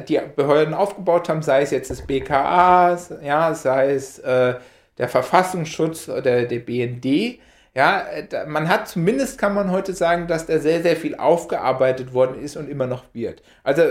die 0.00 0.20
Behörden 0.36 0.74
aufgebaut 0.74 1.30
haben, 1.30 1.40
sei 1.40 1.62
es 1.62 1.70
jetzt 1.70 1.90
das 1.90 2.02
BKA, 2.02 2.98
ja, 3.22 3.54
sei 3.54 3.94
es 3.94 4.18
äh, 4.18 4.56
der 4.98 5.08
Verfassungsschutz 5.08 6.10
oder 6.10 6.44
der 6.44 6.58
BND. 6.58 7.38
Ja, 7.74 8.04
man 8.46 8.68
hat 8.68 8.88
zumindest 8.88 9.38
kann 9.38 9.54
man 9.54 9.70
heute 9.70 9.94
sagen, 9.94 10.26
dass 10.26 10.44
da 10.44 10.58
sehr, 10.58 10.82
sehr 10.82 10.96
viel 10.96 11.14
aufgearbeitet 11.14 12.12
worden 12.12 12.42
ist 12.42 12.58
und 12.58 12.68
immer 12.68 12.86
noch 12.86 13.04
wird. 13.14 13.42
Also 13.64 13.84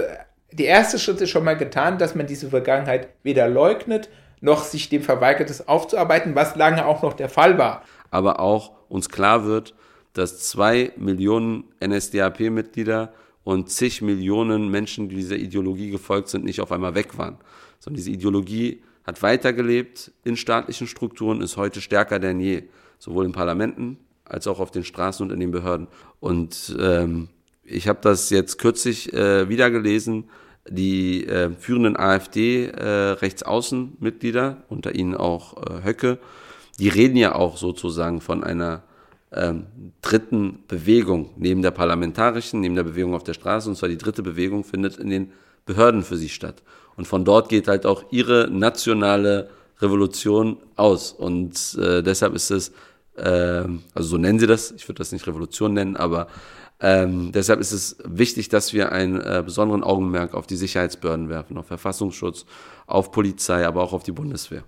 der 0.51 0.67
erste 0.67 0.99
Schritt 0.99 1.21
ist 1.21 1.29
schon 1.29 1.43
mal 1.43 1.57
getan, 1.57 1.97
dass 1.97 2.15
man 2.15 2.27
diese 2.27 2.49
Vergangenheit 2.49 3.09
weder 3.23 3.47
leugnet, 3.47 4.09
noch 4.41 4.63
sich 4.63 4.89
dem 4.89 5.03
verweigert, 5.03 5.49
es 5.49 5.67
aufzuarbeiten, 5.67 6.35
was 6.35 6.55
lange 6.55 6.85
auch 6.85 7.03
noch 7.03 7.13
der 7.13 7.29
Fall 7.29 7.57
war. 7.57 7.83
Aber 8.09 8.39
auch 8.39 8.71
uns 8.89 9.09
klar 9.09 9.45
wird, 9.45 9.73
dass 10.13 10.39
zwei 10.39 10.91
Millionen 10.97 11.65
NSDAP-Mitglieder 11.79 13.13
und 13.43 13.69
zig 13.69 14.01
Millionen 14.01 14.69
Menschen, 14.69 15.09
die 15.09 15.15
dieser 15.15 15.37
Ideologie 15.37 15.89
gefolgt 15.89 16.29
sind, 16.29 16.43
nicht 16.43 16.59
auf 16.61 16.71
einmal 16.71 16.95
weg 16.95 17.17
waren. 17.17 17.37
Sondern 17.79 17.97
diese 17.97 18.11
Ideologie 18.11 18.83
hat 19.03 19.21
weitergelebt 19.23 20.11
in 20.23 20.35
staatlichen 20.35 20.87
Strukturen, 20.87 21.41
ist 21.41 21.57
heute 21.57 21.81
stärker 21.81 22.19
denn 22.19 22.39
je, 22.39 22.63
sowohl 22.99 23.25
in 23.25 23.31
Parlamenten 23.31 23.97
als 24.25 24.47
auch 24.47 24.59
auf 24.59 24.71
den 24.71 24.83
Straßen 24.83 25.25
und 25.25 25.33
in 25.33 25.39
den 25.39 25.51
Behörden. 25.51 25.87
Und 26.19 26.75
ähm, 26.79 27.29
ich 27.63 27.87
habe 27.87 27.99
das 28.01 28.29
jetzt 28.29 28.57
kürzlich 28.57 29.13
äh, 29.13 29.47
wieder 29.49 29.71
gelesen, 29.71 30.29
die 30.69 31.25
äh, 31.27 31.51
führenden 31.51 31.97
AfD-Rechtsaußenmitglieder, 31.97 34.49
äh, 34.49 34.55
unter 34.69 34.95
ihnen 34.95 35.15
auch 35.15 35.57
äh, 35.57 35.83
Höcke, 35.83 36.19
die 36.79 36.89
reden 36.89 37.17
ja 37.17 37.35
auch 37.35 37.57
sozusagen 37.57 38.21
von 38.21 38.43
einer 38.43 38.83
ähm, 39.31 39.67
dritten 40.01 40.63
Bewegung 40.67 41.29
neben 41.37 41.61
der 41.61 41.71
parlamentarischen, 41.71 42.59
neben 42.59 42.75
der 42.75 42.83
Bewegung 42.83 43.15
auf 43.15 43.23
der 43.23 43.33
Straße. 43.33 43.69
Und 43.69 43.75
zwar 43.75 43.89
die 43.89 43.97
dritte 43.97 44.23
Bewegung 44.23 44.63
findet 44.63 44.97
in 44.97 45.09
den 45.09 45.31
Behörden 45.65 46.03
für 46.03 46.17
sie 46.17 46.29
statt. 46.29 46.63
Und 46.97 47.07
von 47.07 47.23
dort 47.23 47.49
geht 47.49 47.67
halt 47.67 47.85
auch 47.85 48.05
ihre 48.11 48.49
nationale 48.51 49.49
Revolution 49.79 50.57
aus. 50.75 51.11
Und 51.11 51.77
äh, 51.79 52.03
deshalb 52.03 52.35
ist 52.35 52.51
es, 52.51 52.71
äh, 53.15 53.63
also 53.93 54.09
so 54.09 54.17
nennen 54.17 54.39
sie 54.39 54.47
das, 54.47 54.71
ich 54.71 54.87
würde 54.87 54.99
das 54.99 55.11
nicht 55.11 55.27
Revolution 55.27 55.73
nennen, 55.73 55.95
aber 55.95 56.27
ähm, 56.81 57.31
deshalb 57.31 57.59
ist 57.59 57.71
es 57.71 57.97
wichtig, 58.03 58.49
dass 58.49 58.73
wir 58.73 58.91
einen 58.91 59.21
äh, 59.21 59.43
besonderen 59.45 59.83
Augenmerk 59.83 60.33
auf 60.33 60.47
die 60.47 60.55
Sicherheitsbehörden 60.55 61.29
werfen, 61.29 61.57
auf 61.57 61.67
Verfassungsschutz, 61.67 62.45
auf 62.87 63.11
Polizei, 63.11 63.67
aber 63.67 63.83
auch 63.83 63.93
auf 63.93 64.01
die 64.01 64.11
Bundeswehr. 64.11 64.63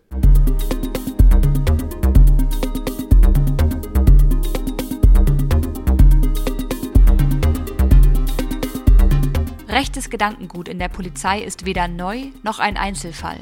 Rechtes 9.67 10.11
Gedankengut 10.11 10.69
in 10.69 10.77
der 10.77 10.89
Polizei 10.89 11.41
ist 11.41 11.65
weder 11.65 11.87
neu 11.87 12.25
noch 12.43 12.59
ein 12.59 12.77
Einzelfall. 12.77 13.39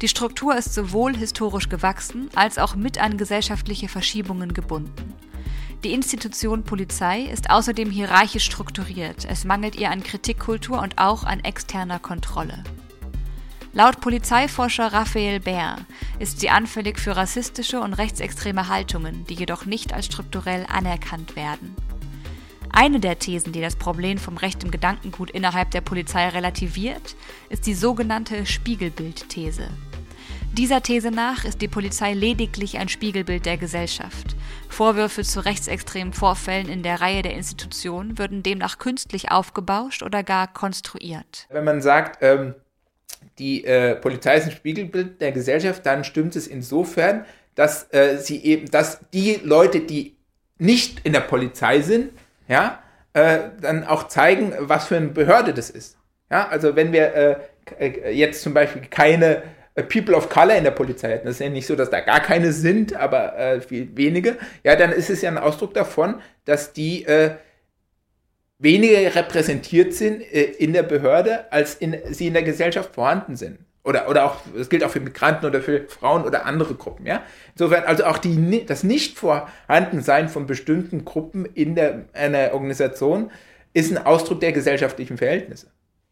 Die 0.00 0.08
Struktur 0.08 0.56
ist 0.56 0.72
sowohl 0.72 1.14
historisch 1.14 1.68
gewachsen 1.68 2.30
als 2.34 2.56
auch 2.56 2.76
mit 2.76 2.98
an 2.98 3.18
gesellschaftliche 3.18 3.88
Verschiebungen 3.88 4.54
gebunden. 4.54 5.14
Die 5.84 5.92
Institution 5.92 6.64
Polizei 6.64 7.22
ist 7.22 7.50
außerdem 7.50 7.90
hierarchisch 7.90 8.44
strukturiert. 8.44 9.26
Es 9.28 9.44
mangelt 9.44 9.76
ihr 9.76 9.90
an 9.90 10.02
Kritikkultur 10.02 10.80
und 10.80 10.98
auch 10.98 11.24
an 11.24 11.40
externer 11.40 11.98
Kontrolle. 11.98 12.64
Laut 13.72 14.00
Polizeiforscher 14.00 14.92
Raphael 14.92 15.38
Bär 15.38 15.76
ist 16.18 16.40
sie 16.40 16.48
anfällig 16.48 16.98
für 16.98 17.14
rassistische 17.14 17.78
und 17.80 17.92
rechtsextreme 17.92 18.68
Haltungen, 18.68 19.26
die 19.26 19.34
jedoch 19.34 19.66
nicht 19.66 19.92
als 19.92 20.06
strukturell 20.06 20.64
anerkannt 20.66 21.36
werden. 21.36 21.76
Eine 22.70 23.00
der 23.00 23.18
Thesen, 23.18 23.52
die 23.52 23.60
das 23.60 23.76
Problem 23.76 24.18
vom 24.18 24.38
rechten 24.38 24.70
Gedankengut 24.70 25.30
innerhalb 25.30 25.70
der 25.72 25.82
Polizei 25.82 26.28
relativiert, 26.28 27.16
ist 27.50 27.66
die 27.66 27.74
sogenannte 27.74 28.46
Spiegelbildthese. 28.46 29.68
Dieser 30.52 30.82
These 30.82 31.10
nach 31.10 31.44
ist 31.44 31.60
die 31.60 31.68
Polizei 31.68 32.12
lediglich 32.12 32.78
ein 32.78 32.88
Spiegelbild 32.88 33.46
der 33.46 33.56
Gesellschaft. 33.56 34.36
Vorwürfe 34.68 35.22
zu 35.22 35.44
rechtsextremen 35.44 36.12
Vorfällen 36.12 36.68
in 36.68 36.82
der 36.82 37.00
Reihe 37.00 37.22
der 37.22 37.34
Institutionen 37.34 38.18
würden 38.18 38.42
demnach 38.42 38.78
künstlich 38.78 39.30
aufgebauscht 39.30 40.02
oder 40.02 40.22
gar 40.22 40.52
konstruiert. 40.52 41.46
Wenn 41.50 41.64
man 41.64 41.82
sagt, 41.82 42.22
ähm, 42.22 42.54
die 43.38 43.64
äh, 43.64 43.96
Polizei 43.96 44.36
ist 44.36 44.46
ein 44.46 44.52
Spiegelbild 44.52 45.20
der 45.20 45.32
Gesellschaft, 45.32 45.84
dann 45.84 46.04
stimmt 46.04 46.36
es 46.36 46.46
insofern, 46.46 47.24
dass 47.54 47.92
äh, 47.92 48.18
sie 48.18 48.42
eben, 48.44 48.70
dass 48.70 49.00
die 49.12 49.40
Leute, 49.42 49.80
die 49.80 50.16
nicht 50.58 51.00
in 51.04 51.12
der 51.12 51.20
Polizei 51.20 51.80
sind, 51.80 52.12
ja, 52.48 52.82
äh, 53.12 53.50
dann 53.60 53.84
auch 53.84 54.08
zeigen, 54.08 54.52
was 54.58 54.86
für 54.86 54.96
eine 54.96 55.08
Behörde 55.08 55.54
das 55.54 55.70
ist. 55.70 55.96
Ja, 56.30 56.48
also 56.48 56.76
wenn 56.76 56.92
wir 56.92 57.14
äh, 57.14 57.36
äh, 57.78 58.10
jetzt 58.10 58.42
zum 58.42 58.52
Beispiel 58.54 58.82
keine 58.82 59.42
People 59.82 60.14
of 60.14 60.28
Color 60.28 60.56
in 60.56 60.64
der 60.64 60.70
Polizei 60.70 61.10
hätten, 61.10 61.26
das 61.26 61.36
ist 61.36 61.40
ja 61.40 61.48
nicht 61.50 61.66
so, 61.66 61.76
dass 61.76 61.90
da 61.90 62.00
gar 62.00 62.20
keine 62.20 62.52
sind, 62.52 62.94
aber 62.96 63.36
äh, 63.38 63.60
viel 63.60 63.94
wenige, 63.94 64.36
ja, 64.64 64.74
dann 64.74 64.90
ist 64.90 65.10
es 65.10 65.20
ja 65.22 65.30
ein 65.30 65.38
Ausdruck 65.38 65.74
davon, 65.74 66.20
dass 66.46 66.72
die 66.72 67.04
äh, 67.04 67.32
weniger 68.58 69.14
repräsentiert 69.14 69.92
sind 69.92 70.22
äh, 70.22 70.44
in 70.44 70.72
der 70.72 70.82
Behörde, 70.82 71.52
als 71.52 71.74
in, 71.74 71.96
sie 72.10 72.28
in 72.28 72.32
der 72.32 72.42
Gesellschaft 72.42 72.94
vorhanden 72.94 73.36
sind. 73.36 73.58
Oder, 73.84 74.08
oder 74.08 74.24
auch, 74.24 74.38
das 74.56 74.68
gilt 74.68 74.82
auch 74.82 74.90
für 74.90 74.98
Migranten 74.98 75.46
oder 75.46 75.60
für 75.60 75.86
Frauen 75.86 76.24
oder 76.24 76.44
andere 76.44 76.74
Gruppen, 76.74 77.06
ja. 77.06 77.22
Insofern, 77.52 77.84
also 77.84 78.04
auch 78.04 78.18
die, 78.18 78.66
das 78.66 78.82
Nicht-Vorhandensein 78.82 80.28
von 80.28 80.46
bestimmten 80.46 81.04
Gruppen 81.04 81.44
in 81.44 81.76
der, 81.76 82.06
einer 82.12 82.52
Organisation 82.52 83.30
ist 83.74 83.92
ein 83.92 84.04
Ausdruck 84.04 84.40
der 84.40 84.52
gesellschaftlichen 84.52 85.18
Verhältnisse. 85.18 85.70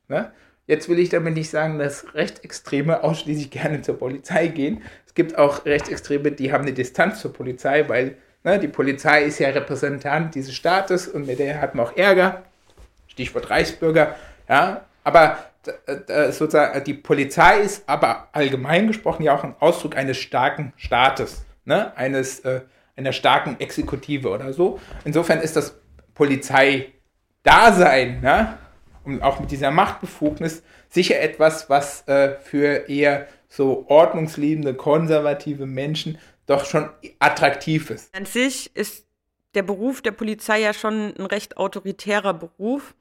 Ne? 0.09 0.31
Jetzt 0.67 0.89
will 0.89 0.99
ich 0.99 1.11
damit 1.11 1.35
nicht 1.35 1.51
sagen, 1.51 1.79
dass 1.79 2.15
Rechtsextreme 2.15 3.05
ausschließlich 3.05 3.51
gerne 3.51 3.83
zur 3.83 3.99
Polizei 3.99 4.49
gehen. 4.49 4.83
Es 5.07 5.15
gibt 5.15 5.37
auch 5.37 5.67
Rechtsextreme, 5.67 6.33
die 6.33 6.53
haben 6.53 6.63
eine 6.63 6.73
Distanz 6.73 7.21
zur 7.21 7.33
Polizei, 7.33 7.89
weil 7.89 8.17
ne, 8.45 8.59
die 8.59 8.69
Polizei 8.69 9.25
ist 9.25 9.39
ja 9.39 9.51
Repräsentant 9.51 10.35
dieses 10.35 10.55
Staates 10.55 11.09
und 11.09 11.27
mit 11.27 11.39
der 11.39 11.61
hat 11.61 11.75
man 11.75 11.87
auch 11.87 11.97
Ärger. 11.97 12.45
Stichwort 13.09 13.51
Reichsbürger. 13.51 14.17
Ja, 14.49 14.87
aber 15.05 15.39
sozusagen 16.31 16.85
die 16.85 16.95
Polizei 16.95 17.61
ist 17.61 17.89
aber 17.89 18.29
allgemein 18.33 18.87
gesprochen 18.87 19.23
ja 19.23 19.35
auch 19.35 19.45
ein 19.45 19.55
Ausdruck 19.61 19.97
eines 19.97 20.19
starken 20.19 20.75
Staates, 20.77 21.47
ne? 21.65 21.97
eines 21.97 22.41
äh, 22.41 22.61
einer 22.97 23.13
starken 23.13 23.59
Exekutive 23.61 24.29
oder 24.29 24.53
so. 24.53 24.79
Insofern 25.05 25.41
ist 25.41 25.57
das 25.57 25.81
Polizeidasein, 26.15 28.21
ne? 28.21 28.59
Und 29.05 29.23
auch 29.23 29.41
mit 29.41 29.51
dieser 29.51 29.71
Machtbefugnis 29.71 30.63
sicher 30.89 31.21
etwas, 31.21 31.69
was 31.71 32.07
äh, 32.09 32.37
für 32.41 32.89
eher 32.89 33.27
so 33.49 33.85
ordnungsliebende, 33.89 34.75
konservative 34.75 35.67
Menschen 35.67 36.19
doch 36.47 36.65
schon 36.65 36.91
attraktiv 37.19 37.91
ist. 37.91 38.15
An 38.15 38.27
sich 38.27 38.75
ist 38.75 39.07
der 39.55 39.63
Beruf 39.63 40.03
der 40.03 40.11
Polizei 40.11 40.61
ja 40.61 40.73
schon 40.75 41.15
ein 41.17 41.27
recht 41.27 41.57
autoritärer 41.57 42.35
Beruf. 42.35 42.95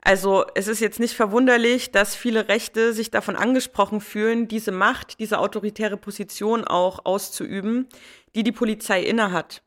Also 0.00 0.44
es 0.56 0.66
ist 0.66 0.80
jetzt 0.80 0.98
nicht 0.98 1.14
verwunderlich, 1.14 1.92
dass 1.92 2.16
viele 2.16 2.48
Rechte 2.48 2.92
sich 2.92 3.10
davon 3.10 3.36
angesprochen 3.36 4.00
fühlen, 4.00 4.48
diese 4.48 4.72
Macht, 4.72 5.20
diese 5.20 5.38
autoritäre 5.38 5.96
Position 5.96 6.64
auch 6.64 7.04
auszuüben, 7.04 7.86
die 8.34 8.42
die 8.42 8.50
Polizei 8.50 9.02
innehat. 9.02 9.62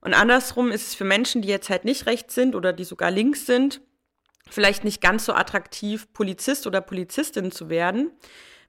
Und 0.00 0.14
andersrum 0.14 0.72
ist 0.72 0.88
es 0.88 0.94
für 0.94 1.04
Menschen, 1.04 1.42
die 1.42 1.48
jetzt 1.48 1.70
halt 1.70 1.84
nicht 1.84 2.06
rechts 2.06 2.34
sind 2.34 2.56
oder 2.56 2.72
die 2.72 2.84
sogar 2.84 3.10
links 3.12 3.46
sind, 3.46 3.80
vielleicht 4.48 4.84
nicht 4.84 5.00
ganz 5.00 5.24
so 5.24 5.32
attraktiv, 5.34 6.12
Polizist 6.12 6.66
oder 6.66 6.80
Polizistin 6.80 7.50
zu 7.50 7.68
werden. 7.68 8.10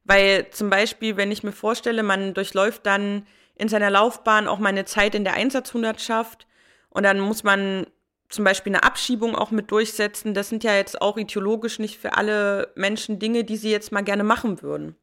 Weil 0.04 0.50
zum 0.52 0.70
Beispiel, 0.70 1.18
wenn 1.18 1.32
ich 1.32 1.44
mir 1.44 1.52
vorstelle, 1.52 2.02
man 2.02 2.34
durchläuft 2.34 2.86
dann 2.86 3.28
in 3.56 3.68
seiner 3.68 3.90
Laufbahn 3.90 4.48
auch 4.48 4.60
mal 4.60 4.70
eine 4.70 4.86
Zeit 4.86 5.16
in 5.16 5.24
der 5.24 5.34
Einsatzhundertschaft 5.34 6.48
und 6.90 7.04
dann 7.04 7.20
muss 7.20 7.44
man 7.44 7.88
zum 8.30 8.44
Beispiel 8.44 8.74
eine 8.74 8.84
Abschiebung 8.84 9.36
auch 9.36 9.52
mit 9.52 9.72
durchsetzen. 9.72 10.34
Das 10.34 10.50
sind 10.50 10.64
ja 10.64 10.76
jetzt 10.76 11.02
auch 11.02 11.18
ideologisch 11.18 11.80
nicht 11.80 11.98
für 11.98 12.18
alle 12.18 12.72
Menschen 12.76 13.20
Dinge, 13.20 13.44
die 13.44 13.58
sie 13.58 13.72
jetzt 13.72 13.92
mal 13.92 14.04
gerne 14.04 14.24
machen 14.24 14.62
würden. 14.62 14.96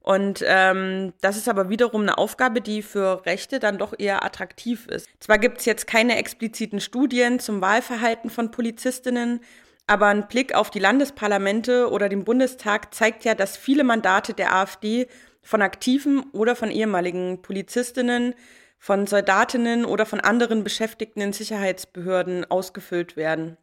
Und 0.00 0.42
ähm, 0.46 1.12
das 1.20 1.36
ist 1.36 1.48
aber 1.48 1.68
wiederum 1.68 2.02
eine 2.02 2.18
Aufgabe, 2.18 2.60
die 2.60 2.82
für 2.82 3.26
Rechte 3.26 3.58
dann 3.58 3.78
doch 3.78 3.92
eher 3.98 4.24
attraktiv 4.24 4.86
ist. 4.86 5.08
Zwar 5.20 5.38
gibt 5.38 5.58
es 5.58 5.66
jetzt 5.66 5.86
keine 5.86 6.16
expliziten 6.16 6.80
Studien 6.80 7.40
zum 7.40 7.60
Wahlverhalten 7.60 8.30
von 8.30 8.50
Polizistinnen, 8.50 9.40
aber 9.88 10.06
ein 10.06 10.28
Blick 10.28 10.54
auf 10.54 10.70
die 10.70 10.78
Landesparlamente 10.78 11.90
oder 11.90 12.08
den 12.08 12.24
Bundestag 12.24 12.94
zeigt 12.94 13.24
ja, 13.24 13.34
dass 13.34 13.56
viele 13.56 13.84
Mandate 13.84 14.34
der 14.34 14.54
AfD 14.54 15.08
von 15.42 15.62
aktiven 15.62 16.24
oder 16.32 16.54
von 16.54 16.70
ehemaligen 16.70 17.42
Polizistinnen 17.42 18.34
von 18.78 19.06
Soldatinnen 19.06 19.84
oder 19.84 20.06
von 20.06 20.20
anderen 20.20 20.62
Beschäftigten 20.62 21.20
in 21.20 21.32
Sicherheitsbehörden 21.32 22.48
ausgefüllt 22.50 23.16
werden. 23.16 23.56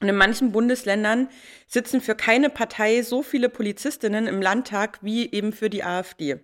Und 0.00 0.08
in 0.08 0.16
manchen 0.16 0.52
Bundesländern 0.52 1.28
sitzen 1.66 2.00
für 2.00 2.14
keine 2.14 2.50
Partei 2.50 3.02
so 3.02 3.22
viele 3.22 3.48
Polizistinnen 3.48 4.26
im 4.26 4.40
Landtag 4.40 4.98
wie 5.02 5.30
eben 5.30 5.52
für 5.52 5.70
die 5.70 5.84
AfD. 5.84 6.40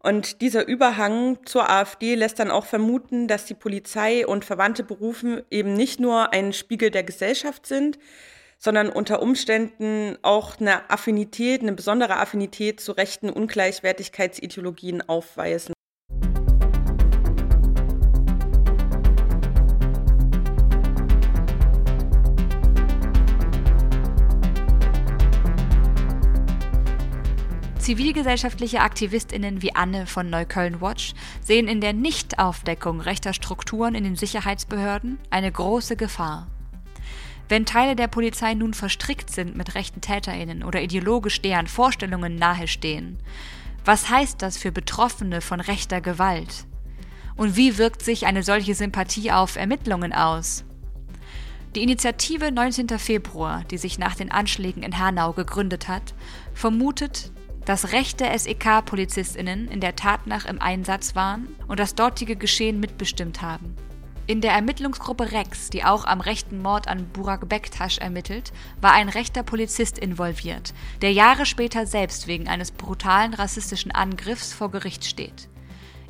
Und 0.00 0.40
dieser 0.40 0.66
Überhang 0.66 1.38
zur 1.44 1.68
AfD 1.68 2.14
lässt 2.14 2.38
dann 2.38 2.50
auch 2.50 2.66
vermuten, 2.66 3.26
dass 3.26 3.46
die 3.46 3.54
Polizei 3.54 4.26
und 4.26 4.44
verwandte 4.44 4.84
Berufe 4.84 5.44
eben 5.50 5.74
nicht 5.74 5.98
nur 5.98 6.32
ein 6.32 6.52
Spiegel 6.52 6.90
der 6.90 7.02
Gesellschaft 7.02 7.66
sind, 7.66 7.98
sondern 8.58 8.90
unter 8.90 9.22
Umständen 9.22 10.18
auch 10.22 10.60
eine 10.60 10.90
Affinität, 10.90 11.62
eine 11.62 11.72
besondere 11.72 12.16
Affinität 12.16 12.80
zu 12.80 12.92
rechten 12.92 13.30
Ungleichwertigkeitsideologien 13.30 15.08
aufweisen. 15.08 15.72
Zivilgesellschaftliche 27.88 28.80
Aktivistinnen 28.80 29.62
wie 29.62 29.74
Anne 29.74 30.06
von 30.06 30.28
Neukölln 30.28 30.82
Watch 30.82 31.14
sehen 31.40 31.68
in 31.68 31.80
der 31.80 31.94
Nichtaufdeckung 31.94 33.00
rechter 33.00 33.32
Strukturen 33.32 33.94
in 33.94 34.04
den 34.04 34.14
Sicherheitsbehörden 34.14 35.18
eine 35.30 35.50
große 35.50 35.96
Gefahr. 35.96 36.48
Wenn 37.48 37.64
Teile 37.64 37.96
der 37.96 38.08
Polizei 38.08 38.52
nun 38.52 38.74
verstrickt 38.74 39.30
sind 39.30 39.56
mit 39.56 39.74
rechten 39.74 40.02
Täterinnen 40.02 40.62
oder 40.62 40.82
ideologisch 40.82 41.40
deren 41.40 41.66
Vorstellungen 41.66 42.36
nahestehen, 42.36 43.18
was 43.84 44.10
heißt 44.10 44.42
das 44.42 44.58
für 44.58 44.70
Betroffene 44.70 45.40
von 45.40 45.60
rechter 45.60 46.02
Gewalt? 46.02 46.66
Und 47.36 47.56
wie 47.56 47.78
wirkt 47.78 48.02
sich 48.02 48.26
eine 48.26 48.42
solche 48.42 48.74
Sympathie 48.74 49.32
auf 49.32 49.56
Ermittlungen 49.56 50.12
aus? 50.12 50.64
Die 51.74 51.82
Initiative 51.82 52.52
19. 52.52 52.98
Februar, 52.98 53.64
die 53.70 53.78
sich 53.78 53.98
nach 53.98 54.14
den 54.14 54.30
Anschlägen 54.30 54.82
in 54.82 54.98
Hanau 54.98 55.32
gegründet 55.32 55.88
hat, 55.88 56.14
vermutet, 56.52 57.30
dass 57.64 57.92
rechte 57.92 58.26
SEK-PolizistInnen 58.36 59.68
in 59.68 59.80
der 59.80 59.94
Tat 59.94 60.26
nach 60.26 60.44
im 60.44 60.60
Einsatz 60.60 61.14
waren 61.14 61.48
und 61.66 61.78
das 61.78 61.94
dortige 61.94 62.36
Geschehen 62.36 62.80
mitbestimmt 62.80 63.40
haben. 63.40 63.76
In 64.28 64.42
der 64.42 64.52
Ermittlungsgruppe 64.52 65.32
Rex, 65.32 65.70
die 65.70 65.84
auch 65.84 66.04
am 66.04 66.20
rechten 66.20 66.60
Mord 66.60 66.86
an 66.86 67.08
Burak 67.08 67.48
Bektasch 67.48 67.96
ermittelt, 67.96 68.52
war 68.78 68.92
ein 68.92 69.08
rechter 69.08 69.42
Polizist 69.42 69.98
involviert, 69.98 70.74
der 71.00 71.14
Jahre 71.14 71.46
später 71.46 71.86
selbst 71.86 72.26
wegen 72.26 72.46
eines 72.46 72.70
brutalen 72.70 73.32
rassistischen 73.32 73.90
Angriffs 73.90 74.52
vor 74.52 74.70
Gericht 74.70 75.06
steht. 75.06 75.48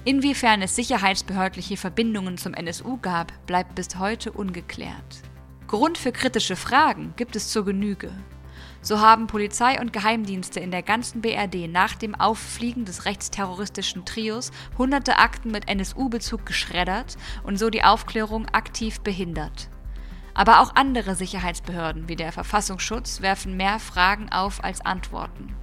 Inwiefern 0.05 0.63
es 0.63 0.75
sicherheitsbehördliche 0.75 1.77
Verbindungen 1.77 2.39
zum 2.39 2.55
NSU 2.55 2.99
gab, 3.01 3.33
bleibt 3.47 3.77
bis 3.77 4.01
heute 4.01 4.33
ungeklärt. 4.33 5.23
Grund 5.69 5.97
für 5.97 6.11
kritische 6.11 6.57
Fragen 6.57 7.15
gibt 7.15 7.37
es 7.37 7.51
zur 7.51 7.65
Genüge. 7.65 8.11
So 8.81 9.01
haben 9.01 9.27
Polizei 9.27 9.81
und 9.81 9.93
Geheimdienste 9.93 10.61
in 10.61 10.71
der 10.71 10.83
ganzen 10.83 11.21
BRD 11.21 11.69
nach 11.69 11.95
dem 11.95 12.15
Auffliegen 12.15 12.85
des 12.85 13.05
rechtsterroristischen 13.05 14.05
Trios 14.05 14.53
hunderte 14.77 15.19
Akten 15.19 15.51
mit 15.51 15.69
NSU-Bezug 15.69 16.47
geschreddert 16.47 17.17
und 17.43 17.59
so 17.59 17.71
die 17.71 17.85
Aufklärung 17.85 18.47
aktiv 18.47 19.01
behindert. 19.01 19.69
Aber 20.35 20.61
auch 20.61 20.77
andere 20.77 21.17
Sicherheitsbehörden 21.17 22.09
wie 22.09 22.15
der 22.15 22.31
Verfassungsschutz 22.31 23.21
werfen 23.21 23.57
mehr 23.57 23.81
Fragen 23.81 24.29
auf 24.31 24.63
als 24.63 24.81
Antworten. 24.81 25.57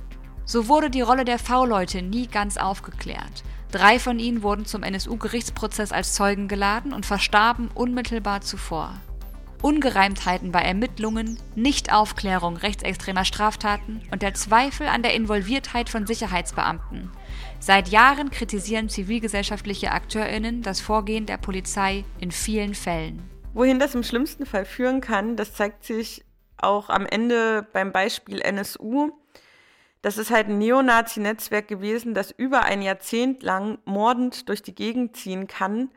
So 0.43 0.67
wurde 0.67 0.89
die 0.89 1.01
Rolle 1.01 1.23
der 1.23 1.39
V-Leute 1.39 2.01
nie 2.01 2.27
ganz 2.27 2.57
aufgeklärt. 2.57 3.43
Drei 3.71 3.99
von 3.99 4.19
ihnen 4.19 4.43
wurden 4.43 4.65
zum 4.65 4.83
NSU-Gerichtsprozess 4.83 5.91
als 5.91 6.13
Zeugen 6.13 6.47
geladen 6.47 6.93
und 6.93 7.05
verstarben 7.05 7.69
unmittelbar 7.73 8.41
zuvor. 8.41 8.93
Ungereimtheiten 9.65 10.51
bei 10.51 10.61
Ermittlungen, 10.61 11.39
Nichtaufklärung 11.55 12.55
rechtsextremer 12.55 13.25
Straftaten 13.25 13.99
und 14.11 14.21
der 14.21 14.35
Zweifel 14.35 14.85
an 14.85 15.01
der 15.01 15.15
Involviertheit 15.15 15.89
von 15.89 16.05
Sicherheitsbeamten. 16.05 17.09
Seit 17.59 17.87
Jahren 17.87 18.29
kritisieren 18.29 18.89
zivilgesellschaftliche 18.89 19.91
Akteurinnen 19.91 20.61
das 20.61 20.81
Vorgehen 20.81 21.25
der 21.25 21.39
Polizei 21.39 22.05
in 22.19 22.29
vielen 22.29 22.75
Fällen. 22.75 23.27
Wohin 23.55 23.79
das 23.79 23.95
im 23.95 24.03
schlimmsten 24.03 24.45
Fall 24.45 24.65
führen 24.65 25.01
kann, 25.01 25.35
das 25.35 25.55
zeigt 25.55 25.83
sich 25.83 26.23
auch 26.57 26.89
am 26.89 27.07
Ende 27.07 27.67
beim 27.73 27.91
Beispiel 27.91 28.41
NSU. 28.41 29.13
Das 30.03 30.19
ist 30.19 30.29
halt 30.29 30.47
ein 30.47 30.59
Neonazi-Netzwerk 30.59 31.67
gewesen, 31.67 32.13
das 32.13 32.29
über 32.29 32.65
ein 32.65 32.83
Jahrzehnt 32.83 33.41
lang 33.41 33.79
mordend 33.83 34.47
durch 34.47 34.61
die 34.61 34.75
Gegend 34.75 35.17
ziehen 35.17 35.47
kann, 35.47 35.89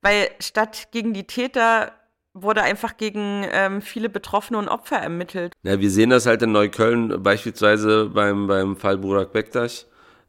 weil 0.00 0.28
statt 0.40 0.88
gegen 0.90 1.14
die 1.14 1.28
Täter 1.28 1.92
wurde 2.34 2.62
einfach 2.62 2.96
gegen 2.96 3.46
ähm, 3.50 3.82
viele 3.82 4.08
Betroffene 4.08 4.58
und 4.58 4.68
Opfer 4.68 4.96
ermittelt. 4.96 5.52
Ja, 5.62 5.80
wir 5.80 5.90
sehen 5.90 6.10
das 6.10 6.26
halt 6.26 6.42
in 6.42 6.52
Neukölln 6.52 7.22
beispielsweise 7.22 8.06
beim, 8.06 8.46
beim 8.46 8.76
Fall 8.76 8.98
Burak 8.98 9.32
Bektasch, 9.32 9.86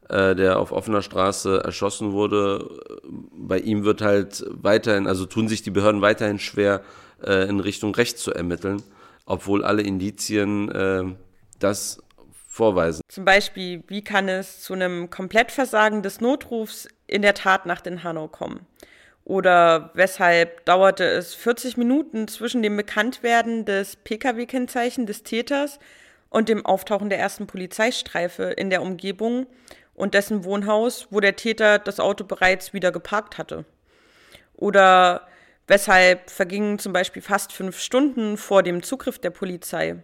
äh, 0.08 0.34
der 0.34 0.58
auf 0.58 0.72
offener 0.72 1.02
Straße 1.02 1.62
erschossen 1.64 2.12
wurde. 2.12 2.68
Bei 3.32 3.58
ihm 3.58 3.84
wird 3.84 4.02
halt 4.02 4.44
weiterhin, 4.50 5.06
also 5.06 5.26
tun 5.26 5.48
sich 5.48 5.62
die 5.62 5.70
Behörden 5.70 6.02
weiterhin 6.02 6.38
schwer, 6.38 6.82
äh, 7.24 7.48
in 7.48 7.60
Richtung 7.60 7.94
Recht 7.94 8.18
zu 8.18 8.32
ermitteln, 8.32 8.82
obwohl 9.24 9.64
alle 9.64 9.82
Indizien 9.82 10.70
äh, 10.70 11.04
das 11.58 12.02
vorweisen. 12.46 13.00
Zum 13.08 13.24
Beispiel, 13.24 13.82
wie 13.88 14.04
kann 14.04 14.28
es 14.28 14.60
zu 14.60 14.74
einem 14.74 15.10
Komplettversagen 15.10 16.02
des 16.02 16.20
Notrufs 16.20 16.86
in 17.06 17.22
der 17.22 17.34
Tat 17.34 17.66
nach 17.66 17.80
den 17.80 18.04
Hanau 18.04 18.28
kommen? 18.28 18.66
Oder 19.24 19.90
weshalb 19.94 20.66
dauerte 20.66 21.04
es 21.04 21.34
40 21.34 21.76
Minuten 21.78 22.28
zwischen 22.28 22.62
dem 22.62 22.76
Bekanntwerden 22.76 23.64
des 23.64 23.96
Pkw-Kennzeichen 23.96 25.06
des 25.06 25.22
Täters 25.22 25.78
und 26.28 26.48
dem 26.48 26.66
Auftauchen 26.66 27.08
der 27.08 27.18
ersten 27.18 27.46
Polizeistreife 27.46 28.44
in 28.44 28.68
der 28.68 28.82
Umgebung 28.82 29.46
und 29.94 30.12
dessen 30.12 30.44
Wohnhaus, 30.44 31.08
wo 31.10 31.20
der 31.20 31.36
Täter 31.36 31.78
das 31.78 32.00
Auto 32.00 32.24
bereits 32.24 32.74
wieder 32.74 32.92
geparkt 32.92 33.38
hatte? 33.38 33.64
Oder 34.56 35.26
weshalb 35.66 36.28
vergingen 36.28 36.78
zum 36.78 36.92
Beispiel 36.92 37.22
fast 37.22 37.52
fünf 37.52 37.78
Stunden 37.78 38.36
vor 38.36 38.62
dem 38.62 38.82
Zugriff 38.82 39.18
der 39.18 39.30
Polizei? 39.30 40.02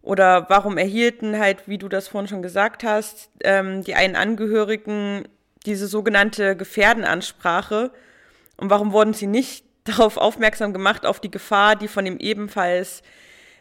Oder 0.00 0.48
warum 0.48 0.78
erhielten 0.78 1.38
halt, 1.38 1.66
wie 1.68 1.78
du 1.78 1.88
das 1.88 2.08
vorhin 2.08 2.28
schon 2.28 2.42
gesagt 2.42 2.84
hast, 2.84 3.30
ähm, 3.42 3.82
die 3.84 3.94
einen 3.94 4.16
Angehörigen 4.16 5.28
diese 5.66 5.86
sogenannte 5.86 6.56
Gefährdenansprache, 6.56 7.90
und 8.64 8.70
warum 8.70 8.92
wurden 8.92 9.12
sie 9.12 9.26
nicht 9.26 9.64
darauf 9.84 10.16
aufmerksam 10.16 10.72
gemacht, 10.72 11.04
auf 11.04 11.20
die 11.20 11.30
Gefahr, 11.30 11.76
die 11.76 11.88
von 11.88 12.06
dem 12.06 12.18
ebenfalls 12.18 13.02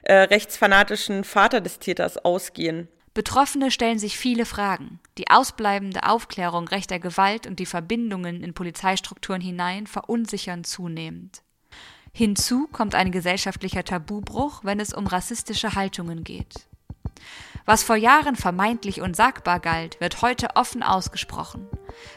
äh, 0.03 0.13
rechtsfanatischen 0.13 1.25
Vater 1.25 1.59
des 1.59 1.79
Täters 1.79 2.17
ausgehen? 2.17 2.87
Betroffene 3.13 3.69
stellen 3.69 3.99
sich 3.99 4.17
viele 4.17 4.45
Fragen. 4.45 4.99
Die 5.17 5.29
ausbleibende 5.29 6.03
Aufklärung 6.09 6.67
rechter 6.67 6.99
Gewalt 6.99 7.45
und 7.45 7.59
die 7.59 7.65
Verbindungen 7.65 8.41
in 8.41 8.53
Polizeistrukturen 8.53 9.41
hinein 9.41 9.85
verunsichern 9.85 10.63
zunehmend. 10.63 11.43
Hinzu 12.13 12.67
kommt 12.71 12.95
ein 12.95 13.11
gesellschaftlicher 13.11 13.83
Tabubruch, 13.83 14.63
wenn 14.63 14.79
es 14.79 14.93
um 14.93 15.05
rassistische 15.05 15.75
Haltungen 15.75 16.23
geht. 16.23 16.67
Was 17.65 17.81
vor 17.81 17.95
Jahren 17.95 18.35
vermeintlich 18.35 18.99
unsagbar 18.99 19.61
galt, 19.61 20.01
wird 20.01 20.21
heute 20.21 20.49
offen 20.55 20.83
ausgesprochen. 20.83 21.69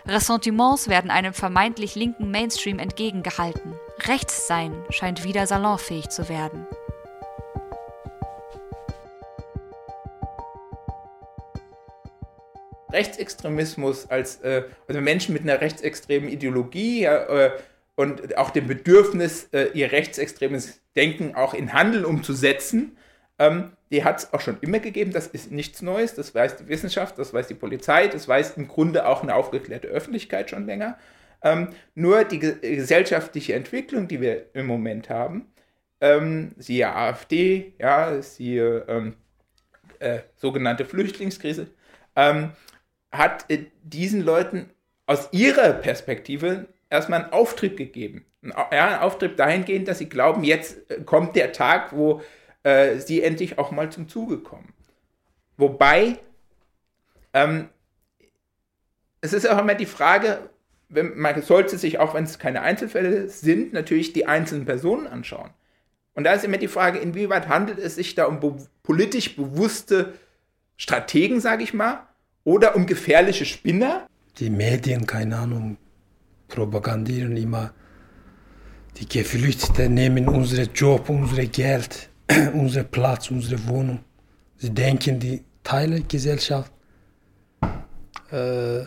Ressentiments 0.05 0.89
werden 0.89 1.09
einem 1.09 1.33
vermeintlich 1.33 1.95
linken 1.95 2.33
Mainstream 2.33 2.81
entgegengehalten. 2.81 3.75
Rechtssein 4.07 4.75
scheint 4.91 5.23
wieder 5.23 5.47
salonfähig 5.47 6.09
zu 6.09 6.29
werden. 6.29 6.67
Rechtsextremismus 12.91 14.11
als 14.11 14.41
äh, 14.41 14.65
also 14.89 15.01
Menschen 15.01 15.33
mit 15.33 15.43
einer 15.43 15.61
rechtsextremen 15.61 16.29
Ideologie 16.29 17.05
äh, 17.05 17.53
und 17.95 18.37
auch 18.37 18.51
dem 18.51 18.67
Bedürfnis, 18.67 19.49
äh, 19.53 19.69
ihr 19.75 19.93
rechtsextremes 19.93 20.81
Denken 20.97 21.37
auch 21.37 21.55
in 21.55 21.73
Handel 21.73 22.05
umzusetzen, 22.05 22.97
ähm, 23.39 23.73
die 23.91 24.05
hat 24.05 24.19
es 24.19 24.33
auch 24.33 24.41
schon 24.41 24.59
immer 24.61 24.79
gegeben, 24.79 25.13
das 25.13 25.27
ist 25.27 25.51
nichts 25.53 25.83
Neues, 25.83 26.15
das 26.15 26.35
weiß 26.35 26.57
die 26.57 26.69
Wissenschaft, 26.69 27.19
das 27.19 27.33
weiß 27.33 27.49
die 27.49 27.55
Polizei, 27.55 28.09
das 28.09 28.27
weiß 28.27 28.57
im 28.57 28.69
Grunde 28.69 29.07
auch 29.07 29.23
eine 29.23 29.35
aufgeklärte 29.35 29.89
Öffentlichkeit 29.89 30.51
schon 30.51 30.67
länger. 30.67 30.99
Ähm, 31.43 31.69
nur 31.95 32.25
die 32.25 32.39
ge 32.39 32.57
gesellschaftliche 32.77 33.55
Entwicklung, 33.55 34.09
die 34.09 34.21
wir 34.21 34.47
im 34.55 34.67
Moment 34.67 35.11
haben, 35.11 35.53
ähm, 36.01 36.53
siehe 36.59 36.89
AfD, 36.95 37.75
ja, 37.79 38.21
siehe 38.23 38.85
ähm, 38.89 39.15
äh, 39.99 40.21
sogenannte 40.37 40.85
Flüchtlingskrise, 40.85 41.69
ähm, 42.17 42.53
hat 43.13 43.45
äh, 43.51 43.67
diesen 43.83 44.23
Leuten 44.23 44.71
aus 45.07 45.29
ihrer 45.33 45.73
Perspektive 45.75 46.67
erstmal 46.91 47.25
einen 47.25 47.33
Auftrieb 47.33 47.77
gegeben. 47.77 48.25
Ja, 48.43 48.69
einen 48.71 49.01
Auftrieb 49.01 49.37
dahingehend, 49.37 49.89
dass 49.89 49.99
sie 49.99 50.09
glauben, 50.09 50.45
jetzt 50.45 50.91
äh, 50.91 51.03
kommt 51.03 51.37
der 51.37 51.53
Tag, 51.53 51.93
wo 51.93 52.23
äh, 52.67 52.99
sie 52.99 53.23
endlich 53.23 53.59
auch 53.59 53.71
mal 53.71 53.93
zum 53.93 54.09
Zuge 54.09 54.39
kommen. 54.39 54.73
Wobei, 55.57 56.19
ähm, 57.33 57.69
es 59.21 59.33
ist 59.33 59.49
auch 59.49 59.59
immer 59.59 59.77
die 59.77 59.87
Frage, 59.87 60.51
wenn, 60.89 61.17
man 61.17 61.41
sollte 61.43 61.79
sich, 61.79 62.01
auch 62.01 62.15
wenn 62.15 62.25
es 62.25 62.41
keine 62.41 62.63
Einzelfälle 62.63 63.29
sind, 63.29 63.73
natürlich 63.73 64.13
die 64.13 64.27
einzelnen 64.27 64.65
Personen 64.65 65.07
anschauen. 65.07 65.51
Und 66.15 66.25
da 66.25 66.33
ist 66.33 66.45
immer 66.45 66.57
die 66.57 66.67
Frage, 66.67 66.99
inwieweit 66.99 67.47
handelt 67.47 67.79
es 67.79 67.95
sich 67.95 68.17
da 68.17 68.25
um 68.25 68.41
be 68.41 68.57
politisch 68.83 69.37
bewusste 69.37 70.15
Strategen, 70.77 71.41
sage 71.41 71.63
ich 71.63 71.73
mal, 71.73 72.09
oder 72.43 72.75
um 72.75 72.87
gefährliche 72.87 73.45
Spinner? 73.45 74.09
Die 74.39 74.51
Medien, 74.51 75.07
keine 75.07 75.37
Ahnung, 75.39 75.77
propagandieren 76.49 77.37
immer, 77.37 77.73
die 78.97 79.09
Geflüchteten 79.09 79.95
nehmen 79.95 80.29
unsere 80.29 80.63
Job, 80.63 81.09
unsere 81.09 81.47
Geld 81.47 82.11
unser 82.55 82.85
Platz, 82.85 83.31
unsere 83.31 83.67
Wohnung. 83.69 84.01
Sie 84.57 84.71
denken, 84.71 85.19
die 85.21 85.45
Teile 85.63 86.01
Gesellschaft, 86.03 86.73
äh, 88.31 88.85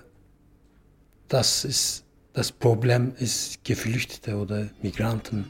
das 1.28 1.66
ist 1.66 2.06
das 2.34 2.52
Problem 2.52 3.14
ist 3.18 3.64
Geflüchtete 3.66 4.38
oder 4.38 4.70
Migranten. 4.82 5.46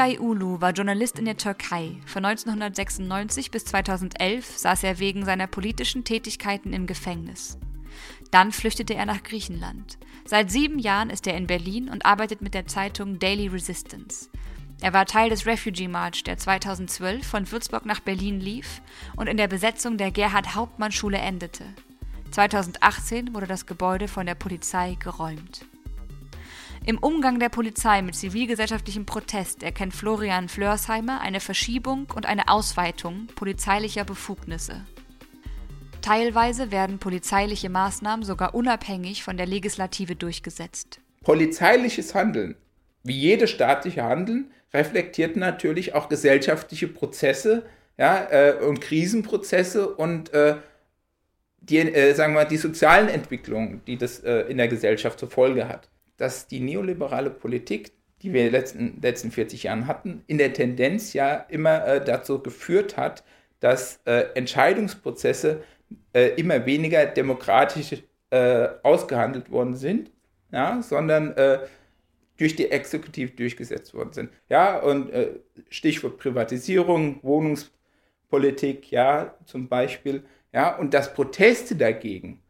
Turgay 0.00 0.18
Ulu 0.18 0.62
war 0.62 0.72
Journalist 0.72 1.18
in 1.18 1.26
der 1.26 1.36
Türkei. 1.36 1.96
Von 2.06 2.24
1996 2.24 3.50
bis 3.50 3.66
2011 3.66 4.56
saß 4.56 4.84
er 4.84 4.98
wegen 4.98 5.26
seiner 5.26 5.46
politischen 5.46 6.04
Tätigkeiten 6.04 6.72
im 6.72 6.86
Gefängnis. 6.86 7.58
Dann 8.30 8.50
flüchtete 8.50 8.94
er 8.94 9.04
nach 9.04 9.22
Griechenland. 9.22 9.98
Seit 10.24 10.50
sieben 10.50 10.78
Jahren 10.78 11.10
ist 11.10 11.26
er 11.26 11.36
in 11.36 11.46
Berlin 11.46 11.90
und 11.90 12.06
arbeitet 12.06 12.40
mit 12.40 12.54
der 12.54 12.66
Zeitung 12.66 13.18
Daily 13.18 13.48
Resistance. 13.48 14.30
Er 14.80 14.94
war 14.94 15.04
Teil 15.04 15.28
des 15.28 15.44
Refugee 15.44 15.88
March, 15.88 16.24
der 16.24 16.38
2012 16.38 17.26
von 17.26 17.52
Würzburg 17.52 17.84
nach 17.84 18.00
Berlin 18.00 18.40
lief 18.40 18.80
und 19.16 19.26
in 19.26 19.36
der 19.36 19.48
Besetzung 19.48 19.98
der 19.98 20.12
Gerhard-Hauptmann-Schule 20.12 21.18
endete. 21.18 21.64
2018 22.30 23.34
wurde 23.34 23.46
das 23.46 23.66
Gebäude 23.66 24.08
von 24.08 24.24
der 24.24 24.34
Polizei 24.34 24.96
geräumt. 24.98 25.66
Im 26.86 26.96
Umgang 26.98 27.38
der 27.38 27.50
Polizei 27.50 28.00
mit 28.00 28.14
zivilgesellschaftlichem 28.14 29.04
Protest 29.04 29.62
erkennt 29.62 29.94
Florian 29.94 30.48
Flörsheimer 30.48 31.20
eine 31.20 31.40
Verschiebung 31.40 32.06
und 32.14 32.24
eine 32.24 32.48
Ausweitung 32.48 33.26
polizeilicher 33.36 34.04
Befugnisse. 34.04 34.86
Teilweise 36.00 36.70
werden 36.70 36.98
polizeiliche 36.98 37.68
Maßnahmen 37.68 38.24
sogar 38.24 38.54
unabhängig 38.54 39.22
von 39.22 39.36
der 39.36 39.44
Legislative 39.44 40.16
durchgesetzt. 40.16 41.00
Polizeiliches 41.22 42.14
Handeln, 42.14 42.56
wie 43.04 43.18
jedes 43.18 43.50
staatliche 43.50 44.02
Handeln, 44.02 44.50
reflektiert 44.72 45.36
natürlich 45.36 45.94
auch 45.94 46.08
gesellschaftliche 46.08 46.88
Prozesse 46.88 47.66
ja, 47.98 48.26
äh, 48.30 48.54
und 48.66 48.80
Krisenprozesse 48.80 49.94
und 49.94 50.32
äh, 50.32 50.56
die, 51.60 51.78
äh, 51.78 52.14
sagen 52.14 52.32
wir, 52.32 52.46
die 52.46 52.56
sozialen 52.56 53.08
Entwicklungen, 53.08 53.82
die 53.86 53.98
das 53.98 54.20
äh, 54.20 54.40
in 54.48 54.56
der 54.56 54.68
Gesellschaft 54.68 55.18
zur 55.18 55.28
Folge 55.28 55.68
hat. 55.68 55.90
Dass 56.20 56.46
die 56.46 56.60
neoliberale 56.60 57.30
Politik, 57.30 57.92
die 58.20 58.34
wir 58.34 58.40
in 58.40 58.46
den 58.48 58.52
letzten, 58.52 59.00
letzten 59.00 59.30
40 59.30 59.62
Jahren 59.62 59.86
hatten, 59.86 60.22
in 60.26 60.36
der 60.36 60.52
Tendenz 60.52 61.14
ja 61.14 61.34
immer 61.48 61.86
äh, 61.86 62.04
dazu 62.04 62.42
geführt 62.42 62.98
hat, 62.98 63.24
dass 63.60 64.00
äh, 64.04 64.26
Entscheidungsprozesse 64.34 65.62
immer 66.36 66.66
weniger 66.66 67.04
demokratisch 67.06 68.04
ausgehandelt 68.84 69.50
worden 69.50 69.74
sind, 69.74 70.12
ja, 70.52 70.80
sondern 70.82 71.34
durch 72.40 72.56
die 72.56 72.70
Exekutive 72.70 73.32
durchgesetzt 73.32 73.92
worden 73.92 74.12
sind. 74.12 74.30
Ja, 74.48 74.78
und 74.78 75.10
äh, 75.10 75.40
Stichwort 75.68 76.16
Privatisierung, 76.16 77.22
Wohnungspolitik, 77.22 78.90
ja, 78.90 79.34
zum 79.44 79.68
Beispiel, 79.68 80.24
ja, 80.50 80.74
und 80.76 80.94
dass 80.94 81.12
Proteste 81.12 81.76
dagegen 81.76 82.40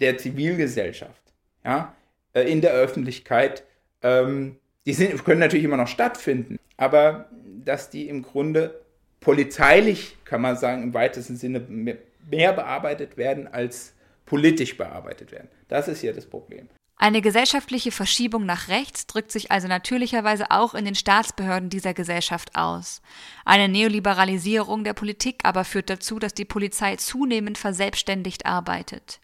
der 0.00 0.18
Zivilgesellschaft, 0.18 1.22
ja, 1.64 1.94
äh, 2.32 2.42
in 2.42 2.60
der 2.60 2.72
Öffentlichkeit, 2.72 3.64
ähm, 4.02 4.56
die 4.86 4.92
sind, 4.92 5.24
können 5.24 5.40
natürlich 5.40 5.64
immer 5.64 5.76
noch 5.76 5.88
stattfinden, 5.88 6.58
aber 6.76 7.26
dass 7.64 7.90
die 7.90 8.08
im 8.08 8.22
Grunde 8.22 8.80
polizeilich, 9.20 10.16
kann 10.24 10.40
man 10.40 10.56
sagen, 10.56 10.82
im 10.82 10.94
weitesten 10.94 11.36
Sinne 11.36 11.60
mehr, 11.60 11.98
mehr 12.28 12.52
bearbeitet 12.52 13.16
werden 13.16 13.48
als 13.48 13.94
politisch 14.24 14.76
bearbeitet 14.76 15.32
werden. 15.32 15.48
Das 15.68 15.88
ist 15.88 16.00
hier 16.00 16.14
das 16.14 16.26
Problem. 16.26 16.68
Eine 16.96 17.22
gesellschaftliche 17.22 17.92
Verschiebung 17.92 18.44
nach 18.44 18.68
rechts 18.68 19.06
drückt 19.06 19.32
sich 19.32 19.50
also 19.50 19.68
natürlicherweise 19.68 20.50
auch 20.50 20.74
in 20.74 20.84
den 20.84 20.94
Staatsbehörden 20.94 21.70
dieser 21.70 21.94
Gesellschaft 21.94 22.56
aus. 22.56 23.00
Eine 23.46 23.70
Neoliberalisierung 23.70 24.84
der 24.84 24.92
Politik 24.92 25.40
aber 25.44 25.64
führt 25.64 25.88
dazu, 25.88 26.18
dass 26.18 26.34
die 26.34 26.44
Polizei 26.44 26.96
zunehmend 26.96 27.56
verselbstständigt 27.56 28.44
arbeitet. 28.44 29.20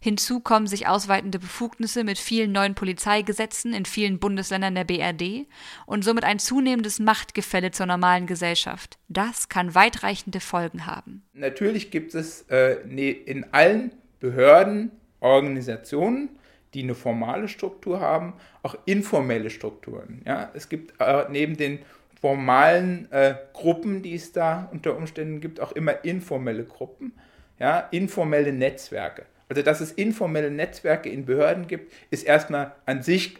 Hinzu 0.00 0.40
kommen 0.40 0.66
sich 0.66 0.86
ausweitende 0.86 1.38
Befugnisse 1.38 2.04
mit 2.04 2.18
vielen 2.18 2.52
neuen 2.52 2.74
Polizeigesetzen 2.74 3.72
in 3.72 3.84
vielen 3.84 4.18
Bundesländern 4.18 4.74
der 4.74 4.84
BRD 4.84 5.46
und 5.86 6.04
somit 6.04 6.24
ein 6.24 6.38
zunehmendes 6.38 6.98
Machtgefälle 6.98 7.70
zur 7.70 7.86
normalen 7.86 8.26
Gesellschaft. 8.26 8.98
Das 9.08 9.48
kann 9.48 9.74
weitreichende 9.74 10.40
Folgen 10.40 10.86
haben. 10.86 11.22
Natürlich 11.32 11.90
gibt 11.90 12.14
es 12.14 12.42
äh, 12.48 12.76
ne, 12.86 13.10
in 13.10 13.46
allen 13.52 13.92
Behörden, 14.20 14.90
Organisationen, 15.20 16.28
die 16.74 16.82
eine 16.82 16.94
formale 16.94 17.48
Struktur 17.48 18.00
haben, 18.00 18.34
auch 18.62 18.76
informelle 18.84 19.50
Strukturen. 19.50 20.22
Ja? 20.26 20.50
Es 20.54 20.68
gibt 20.68 21.00
äh, 21.00 21.24
neben 21.30 21.56
den 21.56 21.78
formalen 22.20 23.10
äh, 23.12 23.36
Gruppen, 23.52 24.02
die 24.02 24.14
es 24.14 24.32
da 24.32 24.68
unter 24.72 24.96
Umständen 24.96 25.40
gibt, 25.40 25.60
auch 25.60 25.72
immer 25.72 26.04
informelle 26.04 26.64
Gruppen, 26.64 27.12
ja? 27.58 27.80
informelle 27.90 28.52
Netzwerke. 28.52 29.24
Also 29.48 29.62
dass 29.62 29.80
es 29.80 29.92
informelle 29.92 30.50
Netzwerke 30.50 31.08
in 31.08 31.26
Behörden 31.26 31.66
gibt, 31.66 31.92
ist 32.10 32.24
erstmal 32.24 32.74
an 32.86 33.02
sich 33.02 33.36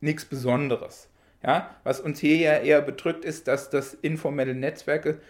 nichts 0.00 0.24
Besonderes. 0.24 1.08
Ja? 1.42 1.76
Was 1.84 2.00
uns 2.00 2.20
hier 2.20 2.36
ja 2.36 2.58
eher 2.58 2.82
bedrückt, 2.82 3.24
ist, 3.24 3.48
dass 3.48 3.70
das 3.70 3.94
informelle 3.94 4.54
Netzwerke 4.54 5.20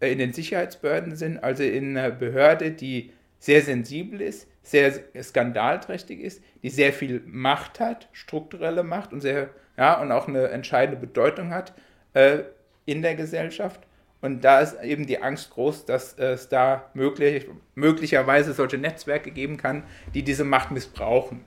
äh, 0.00 0.12
in 0.12 0.18
den 0.18 0.32
Sicherheitsbehörden 0.32 1.16
sind, 1.16 1.42
also 1.42 1.62
in 1.62 1.96
einer 1.96 2.10
Behörde, 2.10 2.70
die 2.70 3.12
sehr 3.38 3.62
sensibel 3.62 4.20
ist, 4.20 4.48
sehr 4.62 4.92
skandalträchtig 5.22 6.20
ist, 6.20 6.42
die 6.62 6.70
sehr 6.70 6.92
viel 6.92 7.22
Macht 7.26 7.80
hat, 7.80 8.08
strukturelle 8.12 8.82
Macht 8.82 9.12
und 9.12 9.20
sehr, 9.20 9.50
ja, 9.78 10.00
und 10.00 10.12
auch 10.12 10.28
eine 10.28 10.48
entscheidende 10.48 11.00
Bedeutung 11.00 11.50
hat 11.50 11.72
äh, 12.12 12.40
in 12.84 13.02
der 13.02 13.14
Gesellschaft. 13.14 13.80
Und 14.20 14.44
da 14.44 14.60
ist 14.60 14.82
eben 14.82 15.06
die 15.06 15.22
Angst 15.22 15.50
groß, 15.50 15.86
dass 15.86 16.12
es 16.18 16.48
da 16.48 16.90
möglich, 16.94 17.46
möglicherweise 17.74 18.52
solche 18.52 18.76
Netzwerke 18.76 19.30
geben 19.30 19.56
kann, 19.56 19.82
die 20.14 20.22
diese 20.22 20.44
Macht 20.44 20.70
missbrauchen. 20.70 21.44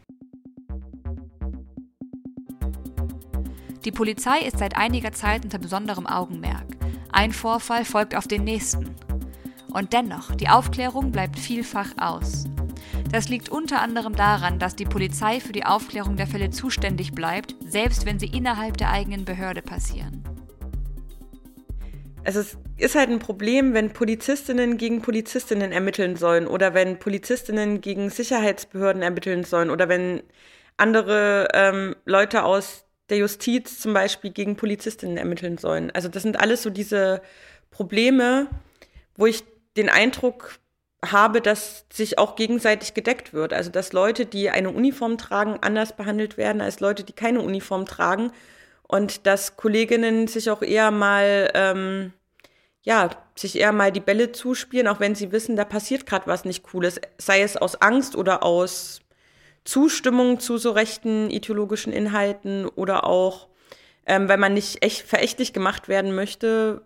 Die 3.85 3.91
Polizei 3.91 4.39
ist 4.39 4.59
seit 4.59 4.77
einiger 4.77 5.11
Zeit 5.11 5.43
unter 5.43 5.59
besonderem 5.59 6.07
Augenmerk. 6.07 6.65
Ein 7.11 7.31
Vorfall 7.31 7.85
folgt 7.85 8.15
auf 8.15 8.27
den 8.27 8.43
nächsten. 8.43 8.95
Und 9.73 9.91
dennoch, 9.93 10.33
die 10.35 10.47
Aufklärung 10.47 11.11
bleibt 11.11 11.37
vielfach 11.37 11.89
aus. 11.97 12.45
Das 13.11 13.29
liegt 13.29 13.49
unter 13.49 13.81
anderem 13.81 14.15
daran, 14.15 14.57
dass 14.57 14.75
die 14.75 14.85
Polizei 14.85 15.39
für 15.39 15.51
die 15.51 15.65
Aufklärung 15.65 16.15
der 16.15 16.27
Fälle 16.27 16.49
zuständig 16.49 17.11
bleibt, 17.11 17.55
selbst 17.65 18.05
wenn 18.05 18.19
sie 18.19 18.27
innerhalb 18.27 18.77
der 18.77 18.89
eigenen 18.89 19.25
Behörde 19.25 19.61
passieren. 19.61 20.23
Es 22.25 22.35
ist 22.77 22.95
halt 22.95 23.09
ein 23.09 23.19
Problem, 23.19 23.73
wenn 23.73 23.91
Polizistinnen 23.91 24.77
gegen 24.77 25.01
Polizistinnen 25.01 25.71
ermitteln 25.71 26.15
sollen 26.15 26.47
oder 26.47 26.73
wenn 26.73 26.97
Polizistinnen 26.99 27.81
gegen 27.81 28.09
Sicherheitsbehörden 28.09 29.01
ermitteln 29.01 29.43
sollen 29.43 29.69
oder 29.69 29.89
wenn 29.89 30.23
andere 30.77 31.49
ähm, 31.53 31.95
Leute 32.05 32.43
aus 32.43 32.85
der 33.09 33.17
Justiz 33.17 33.79
zum 33.79 33.93
Beispiel 33.93 34.31
gegen 34.31 34.55
Polizistinnen 34.55 35.17
ermitteln 35.17 35.57
sollen. 35.57 35.91
Also 35.91 36.07
das 36.07 36.23
sind 36.23 36.39
alles 36.39 36.63
so 36.63 36.69
diese 36.69 37.21
Probleme, 37.69 38.47
wo 39.15 39.25
ich 39.25 39.43
den 39.75 39.89
Eindruck 39.89 40.59
habe, 41.05 41.41
dass 41.41 41.85
sich 41.91 42.17
auch 42.17 42.35
gegenseitig 42.35 42.93
gedeckt 42.93 43.33
wird. 43.33 43.53
Also 43.53 43.69
dass 43.69 43.91
Leute, 43.91 44.25
die 44.25 44.49
eine 44.49 44.69
Uniform 44.69 45.17
tragen, 45.17 45.57
anders 45.61 45.95
behandelt 45.95 46.37
werden 46.37 46.61
als 46.61 46.79
Leute, 46.79 47.03
die 47.03 47.13
keine 47.13 47.41
Uniform 47.41 47.85
tragen. 47.85 48.31
Und 48.87 49.25
dass 49.25 49.57
Kolleginnen 49.57 50.27
sich 50.27 50.49
auch 50.49 50.61
eher 50.61 50.91
mal, 50.91 51.51
ähm, 51.53 52.13
ja, 52.83 53.09
sich 53.35 53.57
eher 53.57 53.71
mal 53.71 53.91
die 53.91 53.99
Bälle 53.99 54.31
zuspielen, 54.31 54.87
auch 54.87 54.99
wenn 54.99 55.15
sie 55.15 55.31
wissen, 55.31 55.55
da 55.55 55.65
passiert 55.65 56.05
gerade 56.05 56.27
was 56.27 56.45
nicht 56.45 56.63
Cooles. 56.63 56.99
Sei 57.17 57.41
es 57.41 57.57
aus 57.57 57.81
Angst 57.81 58.15
oder 58.15 58.43
aus 58.43 59.01
Zustimmung 59.63 60.39
zu 60.39 60.57
so 60.57 60.71
rechten 60.71 61.29
ideologischen 61.29 61.93
Inhalten 61.93 62.67
oder 62.67 63.05
auch, 63.05 63.47
ähm, 64.05 64.27
weil 64.27 64.37
man 64.37 64.53
nicht 64.53 64.83
echt 64.83 65.01
verächtlich 65.01 65.53
gemacht 65.53 65.87
werden 65.87 66.13
möchte. 66.13 66.81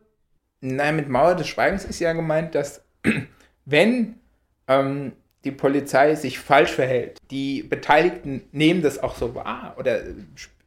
Nein, 0.61 0.95
mit 0.95 1.09
Mauer 1.09 1.35
des 1.35 1.47
Schweigens 1.47 1.85
ist 1.85 1.99
ja 1.99 2.13
gemeint, 2.13 2.55
dass 2.55 2.83
wenn 3.65 4.19
ähm, 4.67 5.13
die 5.43 5.51
Polizei 5.51 6.15
sich 6.15 6.39
falsch 6.39 6.71
verhält, 6.71 7.19
die 7.31 7.63
Beteiligten 7.63 8.43
nehmen 8.51 8.81
das 8.81 8.99
auch 8.99 9.15
so 9.15 9.33
wahr 9.35 9.75
oder 9.77 10.01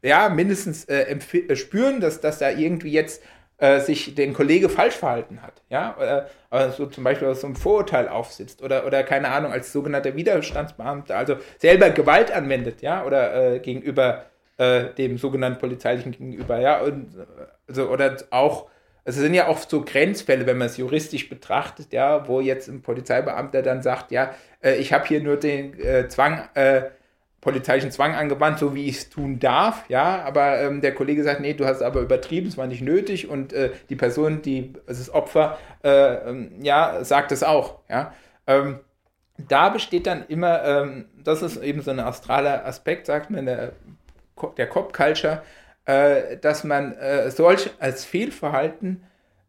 ja, 0.01 0.29
mindestens 0.29 0.85
äh, 0.85 1.11
äh, 1.11 1.55
spüren, 1.55 1.99
dass, 1.99 2.21
dass 2.21 2.39
da 2.39 2.49
irgendwie 2.49 2.91
jetzt 2.91 3.21
äh, 3.57 3.79
sich 3.79 4.15
den 4.15 4.33
Kollege 4.33 4.69
falsch 4.69 4.95
verhalten 4.95 5.41
hat, 5.41 5.61
ja, 5.69 5.95
oder 5.97 6.29
also 6.49 6.87
zum 6.87 7.03
Beispiel 7.03 7.27
aus 7.27 7.41
so 7.41 7.47
einem 7.47 7.55
Vorurteil 7.55 8.07
aufsitzt 8.07 8.61
oder, 8.63 8.85
oder 8.85 9.03
keine 9.03 9.29
Ahnung, 9.29 9.51
als 9.51 9.71
sogenannter 9.71 10.15
Widerstandsbeamter, 10.15 11.15
also 11.15 11.37
selber 11.59 11.91
Gewalt 11.91 12.31
anwendet, 12.31 12.81
ja, 12.81 13.05
oder 13.05 13.53
äh, 13.53 13.59
gegenüber 13.59 14.25
äh, 14.57 14.85
dem 14.97 15.17
sogenannten 15.17 15.59
polizeilichen 15.59 16.11
Gegenüber, 16.11 16.59
ja, 16.59 16.81
und, 16.81 17.15
also, 17.67 17.89
oder 17.89 18.17
auch 18.31 18.67
es 19.03 19.15
sind 19.15 19.33
ja 19.33 19.47
oft 19.47 19.69
so 19.69 19.81
Grenzfälle, 19.81 20.45
wenn 20.45 20.57
man 20.57 20.67
es 20.67 20.77
juristisch 20.77 21.27
betrachtet, 21.29 21.91
ja, 21.91 22.27
wo 22.27 22.39
jetzt 22.39 22.67
ein 22.67 22.81
Polizeibeamter 22.81 23.61
dann 23.61 23.81
sagt, 23.81 24.11
ja, 24.11 24.33
äh, 24.63 24.75
ich 24.75 24.93
habe 24.93 25.07
hier 25.07 25.21
nur 25.21 25.37
den 25.37 25.79
äh, 25.79 26.07
Zwang, 26.07 26.47
äh, 26.53 26.83
polizeilichen 27.41 27.91
Zwang 27.91 28.13
angewandt, 28.13 28.59
so 28.59 28.75
wie 28.75 28.85
ich 28.85 28.97
es 28.97 29.09
tun 29.09 29.39
darf, 29.39 29.83
ja, 29.89 30.23
aber 30.23 30.61
ähm, 30.61 30.81
der 30.81 30.93
Kollege 30.93 31.23
sagt, 31.23 31.41
nee, 31.41 31.53
du 31.53 31.65
hast 31.65 31.81
aber 31.81 32.01
übertrieben, 32.01 32.47
es 32.47 32.57
war 32.57 32.67
nicht 32.67 32.83
nötig 32.83 33.27
und 33.27 33.51
äh, 33.51 33.71
die 33.89 33.95
Person, 33.95 34.43
die, 34.43 34.73
das 34.85 35.11
Opfer, 35.13 35.57
äh, 35.83 35.89
ähm, 36.29 36.51
ja, 36.61 37.03
sagt 37.03 37.31
es 37.31 37.43
auch, 37.43 37.79
ja. 37.89 38.13
Ähm, 38.45 38.79
da 39.47 39.69
besteht 39.69 40.05
dann 40.05 40.25
immer, 40.27 40.63
ähm, 40.63 41.05
das 41.23 41.41
ist 41.41 41.57
eben 41.57 41.81
so 41.81 41.89
ein 41.89 41.99
australer 41.99 42.65
Aspekt, 42.65 43.07
sagt 43.07 43.31
man, 43.31 43.47
der, 43.47 43.73
der 44.57 44.67
Cop-Culture, 44.67 45.41
äh, 45.85 46.37
dass 46.37 46.63
man 46.63 46.93
äh, 46.93 47.31
solch 47.31 47.71
als 47.79 48.05
Fehlverhalten 48.05 49.03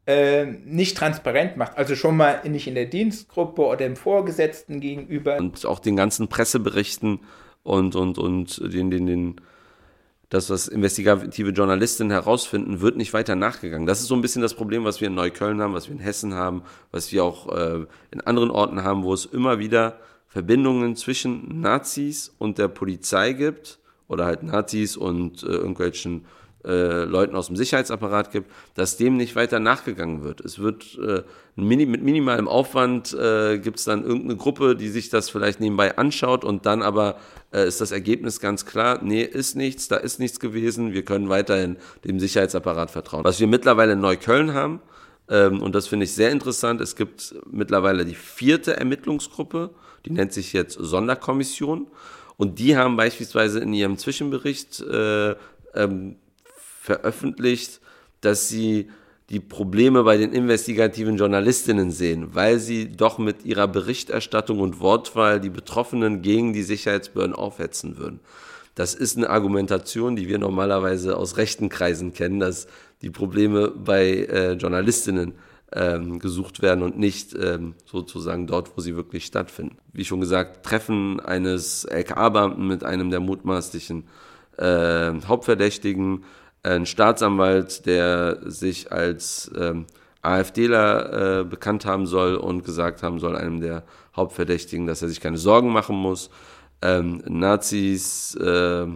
äh, 0.07 0.47
nicht 0.47 0.97
transparent 0.97 1.57
macht. 1.59 1.77
Also 1.77 1.95
schon 1.95 2.17
mal 2.17 2.41
nicht 2.49 2.67
in 2.67 2.75
der 2.75 2.87
Dienstgruppe 2.87 3.63
oder 3.63 3.77
dem 3.77 3.97
Vorgesetzten 3.97 4.81
gegenüber. 4.81 5.37
Und 5.37 5.65
auch 5.67 5.79
den 5.79 5.97
ganzen 5.97 6.29
Presseberichten 6.29 7.21
und, 7.63 7.95
und, 7.95 8.19
und 8.19 8.59
den, 8.73 8.91
den, 8.91 9.07
den, 9.07 9.41
das, 10.29 10.51
was 10.51 10.69
investigative 10.69 11.51
Journalistinnen 11.51 12.11
herausfinden, 12.11 12.81
wird 12.81 12.97
nicht 12.97 13.13
weiter 13.13 13.37
nachgegangen. 13.37 13.87
Das 13.87 14.01
ist 14.01 14.09
so 14.09 14.15
ein 14.15 14.23
bisschen 14.23 14.43
das 14.43 14.55
Problem, 14.55 14.85
was 14.85 15.01
wir 15.01 15.09
in 15.09 15.15
Neukölln 15.15 15.61
haben, 15.61 15.75
was 15.75 15.89
wir 15.89 15.95
in 15.95 16.01
Hessen 16.01 16.35
haben, 16.35 16.63
was 16.91 17.13
wir 17.13 17.25
auch 17.25 17.55
äh, 17.55 17.87
in 18.11 18.21
anderen 18.23 18.51
Orten 18.51 18.83
haben, 18.83 19.03
wo 19.03 19.13
es 19.13 19.27
immer 19.27 19.59
wieder 19.59 19.99
Verbindungen 20.29 20.97
zwischen 20.97 21.61
Nazis 21.61 22.35
und 22.39 22.57
der 22.57 22.69
Polizei 22.69 23.35
gibt 23.35 23.79
oder 24.09 24.25
halt 24.25 24.43
Nazis 24.43 24.97
und 24.97 25.43
äh, 25.43 25.49
irgendwelchen 25.49 26.25
äh, 26.65 27.05
Leuten 27.05 27.35
aus 27.37 27.49
dem 27.49 27.57
Sicherheitsapparat 27.57 28.31
gibt, 28.31 28.51
dass 28.75 28.97
dem 28.97 29.17
nicht 29.17 29.37
weiter 29.37 29.61
nachgegangen 29.61 30.23
wird. 30.23 30.41
Es 30.41 30.59
wird 30.59 30.99
äh, 30.99 31.23
mini, 31.57 31.87
mit 31.87 32.03
minimalem 32.03 32.49
Aufwand 32.49 33.13
äh, 33.15 33.59
gibt 33.59 33.79
es 33.79 33.85
dann 33.85 34.05
irgendeine 34.05 34.37
Gruppe, 34.37 34.77
die 34.77 34.89
sich 34.89 35.11
das 35.11 35.31
vielleicht 35.31 35.61
nebenbei 35.61 35.97
anschaut 35.99 36.45
und 36.45 36.67
dann 36.67 36.83
aber 36.83 37.17
äh, 37.53 37.67
ist 37.67 37.81
das 37.81 37.93
Ergebnis 37.93 38.41
ganz 38.41 38.67
klar, 38.67 39.01
nee, 39.03 39.23
ist 39.23 39.57
nichts, 39.57 39.89
da 39.89 39.97
ist 39.97 40.19
nichts 40.19 40.41
gewesen, 40.41 40.93
wir 40.93 41.05
können 41.05 41.29
weiterhin 41.29 41.77
dem 42.05 42.21
Sicherheitsapparat 42.21 42.91
vertrauen. 42.91 43.25
Was 43.25 43.41
wir 43.41 43.47
mittlerweile 43.47 43.93
in 43.93 44.01
Neukölln 44.01 44.55
haben, 44.55 44.81
ähm, 45.29 45.63
und 45.63 45.75
das 45.75 45.89
finde 45.89 46.05
ich 46.05 46.15
sehr 46.15 46.31
interessant, 46.31 46.81
es 46.81 46.97
gibt 46.97 47.35
mittlerweile 47.51 48.05
die 48.05 48.15
vierte 48.15 48.77
Ermittlungsgruppe, 48.77 49.71
die 50.05 50.11
nennt 50.11 50.33
sich 50.33 50.53
jetzt 50.53 50.75
Sonderkommission. 50.75 51.87
Und 52.37 52.59
die 52.59 52.77
haben 52.77 52.97
beispielsweise 52.97 53.61
in 53.61 53.73
ihrem 53.73 53.99
Zwischenbericht 53.99 54.81
äh, 54.81 55.37
ähm, 55.75 56.17
veröffentlicht, 56.83 57.81
dass 58.23 58.49
sie 58.49 58.91
die 59.31 59.39
Probleme 59.39 60.03
bei 60.03 60.17
den 60.17 60.33
investigativen 60.33 61.17
Journalistinnen 61.17 61.93
sehen, 61.93 62.35
weil 62.35 62.59
sie 62.59 62.91
doch 62.91 63.19
mit 63.19 63.45
ihrer 63.45 63.69
Berichterstattung 63.69 64.59
und 64.59 64.81
Wortwahl 64.81 65.41
die 65.41 65.49
Betroffenen 65.49 66.23
gegen 66.23 66.53
die 66.53 66.65
Sicherheitsbehörden 66.65 67.37
aufhetzen 67.37 67.99
würden. 67.99 68.19
Das 68.75 68.95
ist 68.95 69.17
eine 69.17 69.31
Argumentation, 69.31 70.17
die 70.17 70.29
wir 70.29 70.39
normalerweise 70.39 71.17
aus 71.17 71.37
rechten 71.37 71.69
Kreisen 71.69 72.15
kennen, 72.15 72.41
dass 72.41 72.67
die 73.01 73.11
Probleme 73.11 73.69
bei 73.69 74.25
äh, 74.25 74.53
Journalistinnen 74.55 75.35
ähm, 75.73 76.19
gesucht 76.19 76.63
werden 76.63 76.83
und 76.83 76.99
nicht 76.99 77.33
ähm, 77.35 77.75
sozusagen 77.85 78.49
dort, 78.49 78.77
wo 78.77 78.81
sie 78.81 78.97
wirklich 78.97 79.25
stattfinden. 79.25 79.79
Wie 79.93 80.05
schon 80.05 80.21
gesagt, 80.21 80.67
Treffen 80.67 81.21
eines 81.21 81.85
LKA-Beamten 81.85 82.67
mit 82.67 82.83
einem 82.83 83.11
der 83.11 83.21
mutmaßlichen 83.21 84.05
äh, 84.59 85.13
Hauptverdächtigen, 85.27 86.25
ein 86.63 86.87
Staatsanwalt, 86.87 87.87
der 87.87 88.39
sich 88.45 88.93
als 88.93 89.51
ähm, 89.57 89.87
AfDler 90.23 91.41
äh, 91.41 91.45
bekannt 91.45 91.85
haben 91.85 92.07
soll 92.07 92.37
und 92.37 92.65
gesagt 92.65 93.03
haben 93.03 93.19
soll, 93.19 93.37
einem 93.37 93.61
der 93.61 93.83
Hauptverdächtigen, 94.17 94.87
dass 94.87 95.03
er 95.03 95.09
sich 95.09 95.21
keine 95.21 95.39
Sorgen 95.39 95.71
machen 95.71 95.97
muss, 95.97 96.31
ähm, 96.81 97.23
Nazis 97.27 98.35
äh, 98.37 98.87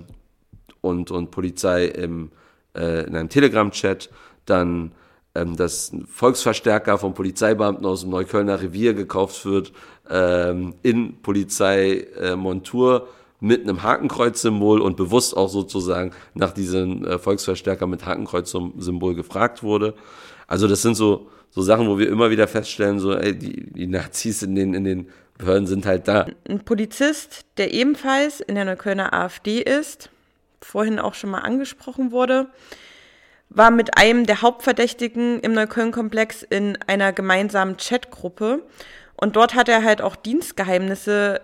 und, 0.80 1.10
und 1.10 1.30
Polizei 1.30 1.86
im, 1.86 2.30
äh, 2.76 3.04
in 3.06 3.16
einem 3.16 3.28
Telegram-Chat, 3.28 4.10
dann 4.44 4.92
ähm, 5.36 5.56
dass 5.56 5.92
ein 5.92 6.06
Volksverstärker 6.06 6.96
von 6.96 7.12
Polizeibeamten 7.12 7.84
aus 7.84 8.00
dem 8.00 8.10
Neuköllner 8.10 8.62
Revier 8.62 8.94
gekauft 8.94 9.44
wird, 9.44 9.72
ähm, 10.08 10.74
in 10.82 11.20
Polizeimontur 11.20 13.08
mit 13.40 13.62
einem 13.62 13.82
Hakenkreuz-Symbol 13.82 14.80
und 14.80 14.96
bewusst 14.96 15.36
auch 15.36 15.48
sozusagen 15.48 16.12
nach 16.34 16.52
diesem 16.52 17.04
äh, 17.04 17.18
Volksverstärker 17.18 17.86
mit 17.86 18.06
Hakenkreuz-Symbol 18.06 19.14
gefragt 19.14 19.62
wurde. 19.62 19.94
Also 20.46 20.68
das 20.68 20.82
sind 20.82 20.94
so, 20.94 21.28
so 21.50 21.62
Sachen, 21.62 21.88
wo 21.88 21.98
wir 21.98 22.08
immer 22.08 22.30
wieder 22.30 22.48
feststellen, 22.48 22.98
so, 22.98 23.14
ey, 23.14 23.36
die, 23.36 23.72
die 23.72 23.86
Nazis 23.86 24.42
in 24.42 24.54
den, 24.54 24.74
in 24.74 24.84
den 24.84 25.08
Behörden 25.38 25.66
sind 25.66 25.84
halt 25.84 26.08
da. 26.08 26.26
Ein 26.48 26.60
Polizist, 26.60 27.44
der 27.58 27.72
ebenfalls 27.72 28.40
in 28.40 28.54
der 28.54 28.64
Neuköllner 28.64 29.12
AfD 29.12 29.60
ist, 29.60 30.10
vorhin 30.62 30.98
auch 30.98 31.14
schon 31.14 31.30
mal 31.30 31.40
angesprochen 31.40 32.10
wurde, 32.10 32.46
war 33.48 33.70
mit 33.70 33.96
einem 33.96 34.26
der 34.26 34.42
Hauptverdächtigen 34.42 35.40
im 35.40 35.52
Neukölln-Komplex 35.52 36.42
in 36.42 36.78
einer 36.86 37.12
gemeinsamen 37.12 37.76
Chatgruppe. 37.76 38.62
Und 39.16 39.36
dort 39.36 39.54
hat 39.54 39.68
er 39.68 39.84
halt 39.84 40.02
auch 40.02 40.16
Dienstgeheimnisse 40.16 41.40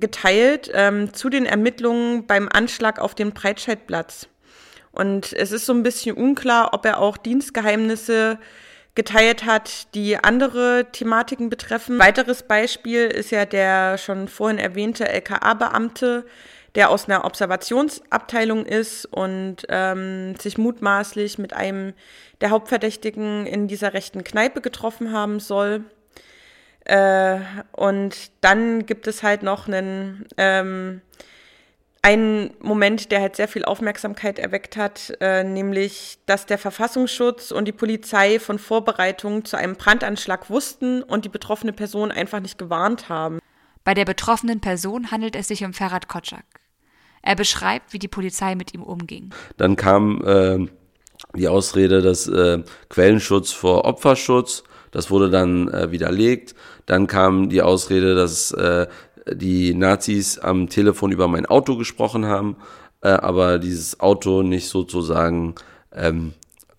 geteilt 0.00 0.70
ähm, 0.74 1.12
zu 1.12 1.28
den 1.28 1.46
Ermittlungen 1.46 2.26
beim 2.26 2.48
Anschlag 2.52 2.98
auf 2.98 3.14
den 3.14 3.32
Breitscheidplatz. 3.32 4.28
Und 4.92 5.32
es 5.34 5.52
ist 5.52 5.66
so 5.66 5.74
ein 5.74 5.82
bisschen 5.82 6.16
unklar, 6.16 6.72
ob 6.72 6.86
er 6.86 7.00
auch 7.00 7.16
Dienstgeheimnisse 7.16 8.38
geteilt 8.94 9.44
hat, 9.44 9.94
die 9.94 10.16
andere 10.16 10.86
Thematiken 10.90 11.50
betreffen. 11.50 11.98
Weiteres 11.98 12.44
Beispiel 12.44 13.06
ist 13.06 13.30
ja 13.30 13.44
der 13.44 13.98
schon 13.98 14.26
vorhin 14.26 14.58
erwähnte 14.58 15.06
LKA-Beamte, 15.06 16.24
der 16.74 16.90
aus 16.90 17.08
einer 17.08 17.24
Observationsabteilung 17.24 18.64
ist 18.64 19.06
und 19.06 19.66
ähm, 19.68 20.34
sich 20.36 20.58
mutmaßlich 20.58 21.38
mit 21.38 21.52
einem 21.52 21.92
der 22.40 22.50
Hauptverdächtigen 22.50 23.46
in 23.46 23.68
dieser 23.68 23.94
rechten 23.94 24.24
Kneipe 24.24 24.60
getroffen 24.60 25.12
haben 25.12 25.40
soll. 25.40 25.84
Äh, 26.86 27.40
und 27.72 28.30
dann 28.42 28.86
gibt 28.86 29.08
es 29.08 29.24
halt 29.24 29.42
noch 29.42 29.66
einen, 29.66 30.24
ähm, 30.36 31.00
einen 32.00 32.54
Moment, 32.60 33.10
der 33.10 33.20
halt 33.20 33.34
sehr 33.34 33.48
viel 33.48 33.64
Aufmerksamkeit 33.64 34.38
erweckt 34.38 34.76
hat, 34.76 35.12
äh, 35.20 35.42
nämlich, 35.42 36.18
dass 36.26 36.46
der 36.46 36.58
Verfassungsschutz 36.58 37.50
und 37.50 37.64
die 37.64 37.72
Polizei 37.72 38.38
von 38.38 38.60
Vorbereitungen 38.60 39.44
zu 39.44 39.56
einem 39.56 39.74
Brandanschlag 39.74 40.48
wussten 40.48 41.02
und 41.02 41.24
die 41.24 41.28
betroffene 41.28 41.72
Person 41.72 42.12
einfach 42.12 42.38
nicht 42.38 42.56
gewarnt 42.56 43.08
haben. 43.08 43.40
Bei 43.82 43.94
der 43.94 44.04
betroffenen 44.04 44.60
Person 44.60 45.10
handelt 45.10 45.34
es 45.34 45.48
sich 45.48 45.64
um 45.64 45.72
Ferhat 45.72 46.06
Kotschak. 46.06 46.44
Er 47.20 47.34
beschreibt, 47.34 47.92
wie 47.92 47.98
die 47.98 48.06
Polizei 48.06 48.54
mit 48.54 48.74
ihm 48.74 48.84
umging. 48.84 49.30
Dann 49.56 49.74
kam 49.74 50.22
äh, 50.24 50.68
die 51.34 51.48
Ausrede, 51.48 52.00
dass 52.00 52.28
äh, 52.28 52.62
Quellenschutz 52.88 53.50
vor 53.50 53.84
Opferschutz, 53.84 54.62
das 54.96 55.10
wurde 55.10 55.28
dann 55.28 55.68
äh, 55.68 55.92
widerlegt. 55.92 56.54
Dann 56.86 57.06
kam 57.06 57.50
die 57.50 57.60
Ausrede, 57.60 58.14
dass 58.14 58.50
äh, 58.52 58.86
die 59.30 59.74
Nazis 59.74 60.38
am 60.38 60.70
Telefon 60.70 61.12
über 61.12 61.28
mein 61.28 61.44
Auto 61.44 61.76
gesprochen 61.76 62.24
haben, 62.24 62.56
äh, 63.02 63.08
aber 63.08 63.58
dieses 63.58 64.00
Auto 64.00 64.42
nicht 64.42 64.70
sozusagen 64.70 65.54
ähm, 65.92 66.32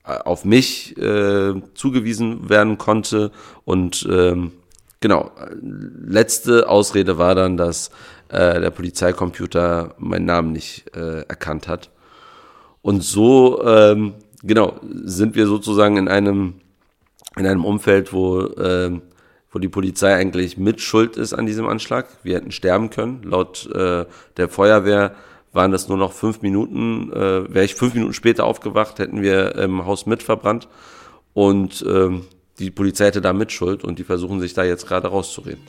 auf 0.03 0.45
mich 0.45 0.97
äh, 0.97 1.53
zugewiesen 1.75 2.49
werden 2.49 2.79
konnte. 2.79 3.31
Und 3.65 4.07
ähm, 4.09 4.51
genau, 4.99 5.29
letzte 5.61 6.69
Ausrede 6.69 7.19
war 7.19 7.35
dann, 7.35 7.55
dass 7.55 7.91
äh, 8.29 8.59
der 8.59 8.71
Polizeicomputer 8.71 9.93
meinen 9.99 10.25
Namen 10.25 10.53
nicht 10.53 10.95
äh, 10.95 11.21
erkannt 11.21 11.67
hat. 11.67 11.91
Und 12.81 13.03
so, 13.03 13.63
ähm, 13.63 14.15
genau, 14.41 14.79
sind 15.03 15.35
wir 15.35 15.45
sozusagen 15.45 15.97
in 15.97 16.07
einem, 16.07 16.55
in 17.37 17.45
einem 17.45 17.65
Umfeld, 17.65 18.13
wo, 18.13 18.41
ähm, 18.57 19.01
wo 19.51 19.59
die 19.59 19.69
Polizei 19.69 20.15
eigentlich 20.15 20.57
mit 20.57 20.81
Schuld 20.81 21.17
ist 21.17 21.33
an 21.33 21.45
diesem 21.45 21.67
Anschlag. 21.67 22.07
Wir 22.23 22.35
hätten 22.35 22.51
sterben 22.51 22.89
können. 22.89 23.23
Laut 23.23 23.69
äh, 23.73 24.05
der 24.37 24.49
Feuerwehr 24.49 25.15
waren 25.53 25.71
das 25.71 25.87
nur 25.87 25.97
noch 25.97 26.13
fünf 26.13 26.41
Minuten. 26.41 27.11
Äh, 27.11 27.53
Wäre 27.53 27.65
ich 27.65 27.75
fünf 27.75 27.93
Minuten 27.93 28.13
später 28.13 28.45
aufgewacht, 28.45 28.99
hätten 28.99 29.21
wir 29.21 29.55
im 29.55 29.85
Haus 29.85 30.05
mitverbrannt. 30.05 30.67
Und 31.33 31.85
ähm, 31.87 32.25
die 32.59 32.71
Polizei 32.71 33.05
hätte 33.05 33.21
da 33.21 33.33
Mitschuld 33.33 33.83
und 33.83 33.99
die 33.99 34.03
versuchen 34.03 34.39
sich 34.39 34.53
da 34.53 34.63
jetzt 34.63 34.87
gerade 34.87 35.07
rauszureden. 35.07 35.61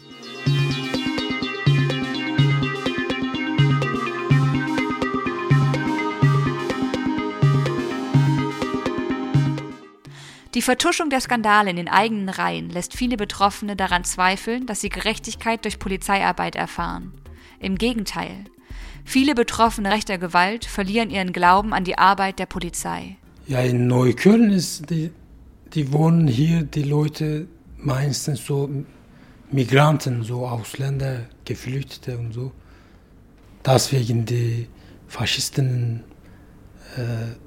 Die 10.59 10.63
Vertuschung 10.63 11.09
der 11.09 11.21
Skandale 11.21 11.71
in 11.71 11.77
den 11.77 11.87
eigenen 11.87 12.29
Reihen 12.29 12.69
lässt 12.69 12.97
viele 12.97 13.17
Betroffene 13.17 13.77
daran 13.77 14.03
zweifeln, 14.03 14.67
dass 14.67 14.81
sie 14.81 14.89
Gerechtigkeit 14.89 15.65
durch 15.65 15.79
Polizeiarbeit 15.79 16.57
erfahren. 16.57 17.13
Im 17.61 17.79
Gegenteil. 17.79 18.43
Viele 19.05 19.37
Betroffene 19.37 19.93
rechter 19.93 20.19
Gewalt 20.19 20.65
verlieren 20.65 21.11
ihren 21.11 21.33
Glauben 21.33 21.73
an 21.73 21.85
die 21.85 21.97
Arbeit 21.97 22.41
der 22.41 22.47
Polizei. 22.47 23.19
Ja, 23.47 23.61
in 23.61 23.87
Neukölln 23.87 24.51
ist 24.51 24.91
die, 24.91 25.13
die 25.75 25.93
wohnen 25.93 26.27
hier, 26.27 26.65
die 26.65 26.83
Leute 26.83 27.47
meistens 27.77 28.45
so 28.45 28.69
Migranten, 29.53 30.25
so 30.25 30.45
Ausländer, 30.45 31.27
Geflüchtete 31.45 32.19
und 32.19 32.33
so. 32.33 32.51
Deswegen 33.65 34.25
die 34.25 34.67
Faschisten 35.07 36.03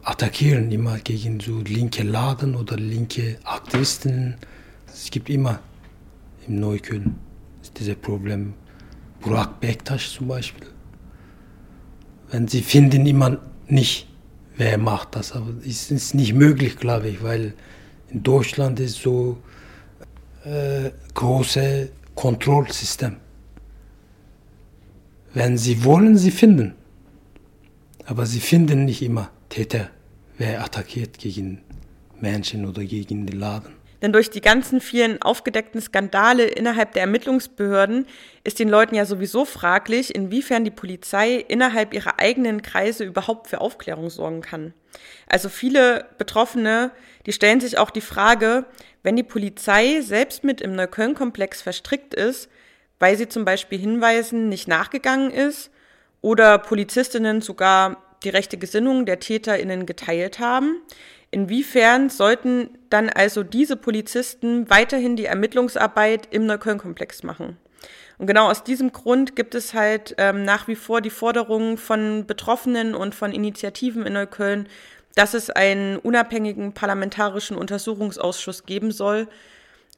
attackieren 0.04 0.71
immer 0.71 0.97
gegen 0.99 1.39
so 1.39 1.60
linke 1.60 2.04
Laden 2.04 2.56
oder 2.56 2.77
linke 2.77 3.38
Aktivisten. 3.43 4.36
Es 4.88 5.10
gibt 5.12 5.30
immer 5.30 5.60
im 6.47 6.60
Neukölln 6.60 7.15
dieses 7.77 7.95
Problem. 7.95 8.54
Burak 9.21 9.60
Bektaş 9.60 10.13
zum 10.13 10.27
Beispiel. 10.27 10.67
Wenn 12.32 12.47
sie 12.47 12.62
finden 12.62 13.06
immer 13.06 13.38
nicht, 13.67 14.08
wer 14.58 14.77
macht 14.77 15.15
das, 15.15 15.34
aber 15.34 15.54
es 15.65 15.91
ist 15.91 16.15
nicht 16.15 16.34
möglich, 16.34 16.77
glaube 16.77 17.10
ich, 17.10 17.21
weil 17.21 17.54
in 18.10 18.23
Deutschland 18.23 18.80
ist 18.80 19.01
so 19.01 19.38
äh, 20.43 20.91
große 21.13 21.89
Kontrollsystem. 22.15 23.17
Wenn 25.34 25.58
sie 25.58 25.84
wollen, 25.84 26.17
sie 26.17 26.32
finden. 26.32 26.73
Aber 28.05 28.25
sie 28.25 28.39
finden 28.39 28.85
nicht 28.85 29.01
immer 29.01 29.31
Täter, 29.49 29.89
wer 30.37 30.63
attackiert 30.63 31.17
gegen 31.17 31.63
Menschen 32.19 32.67
oder 32.67 32.83
gegen 32.83 33.25
den 33.25 33.39
Laden. 33.39 33.81
Denn 34.01 34.13
durch 34.13 34.31
die 34.31 34.41
ganzen 34.41 34.81
vielen 34.81 35.21
aufgedeckten 35.21 35.79
Skandale 35.79 36.45
innerhalb 36.45 36.93
der 36.93 37.03
Ermittlungsbehörden 37.03 38.07
ist 38.43 38.57
den 38.57 38.69
Leuten 38.69 38.95
ja 38.95 39.05
sowieso 39.05 39.45
fraglich, 39.45 40.15
inwiefern 40.15 40.65
die 40.65 40.71
Polizei 40.71 41.35
innerhalb 41.35 41.93
ihrer 41.93 42.19
eigenen 42.19 42.63
Kreise 42.63 43.03
überhaupt 43.03 43.47
für 43.47 43.61
Aufklärung 43.61 44.09
sorgen 44.09 44.41
kann. 44.41 44.73
Also 45.27 45.49
viele 45.49 46.07
Betroffene, 46.17 46.91
die 47.27 47.31
stellen 47.31 47.61
sich 47.61 47.77
auch 47.77 47.91
die 47.91 48.01
Frage, 48.01 48.65
wenn 49.03 49.15
die 49.15 49.23
Polizei 49.23 50.01
selbst 50.01 50.43
mit 50.43 50.61
im 50.61 50.75
Neukölln-Komplex 50.75 51.61
verstrickt 51.61 52.15
ist, 52.15 52.49
weil 52.99 53.15
sie 53.17 53.29
zum 53.29 53.45
Beispiel 53.45 53.77
Hinweisen 53.77 54.49
nicht 54.49 54.67
nachgegangen 54.67 55.29
ist 55.29 55.69
oder 56.21 56.57
Polizistinnen 56.57 57.41
sogar 57.41 57.97
die 58.23 58.29
rechte 58.29 58.57
Gesinnung 58.57 59.05
der 59.05 59.19
TäterInnen 59.19 59.86
geteilt 59.86 60.39
haben, 60.39 60.81
Inwiefern 61.31 62.10
sollten 62.10 62.77
dann 62.89 63.10
also 63.10 63.41
diese 63.43 63.77
Polizisten 63.77 64.69
weiterhin 64.69 65.15
die 65.15 65.25
Ermittlungsarbeit 65.25 66.27
im 66.29 66.45
Neukölln-Komplex 66.45 67.23
machen? 67.23 67.57
Und 68.17 68.27
genau 68.27 68.51
aus 68.51 68.65
diesem 68.65 68.91
Grund 68.91 69.38
gibt 69.38 69.55
es 69.55 69.73
halt 69.73 70.13
ähm, 70.17 70.43
nach 70.43 70.67
wie 70.67 70.75
vor 70.75 70.99
die 70.99 71.10
Forderung 71.10 71.77
von 71.77 72.27
Betroffenen 72.27 72.93
und 72.93 73.15
von 73.15 73.31
Initiativen 73.31 74.05
in 74.05 74.13
Neukölln, 74.13 74.67
dass 75.15 75.34
es 75.34 75.49
einen 75.49 75.97
unabhängigen 75.97 76.73
parlamentarischen 76.73 77.57
Untersuchungsausschuss 77.57 78.65
geben 78.65 78.91
soll. 78.91 79.29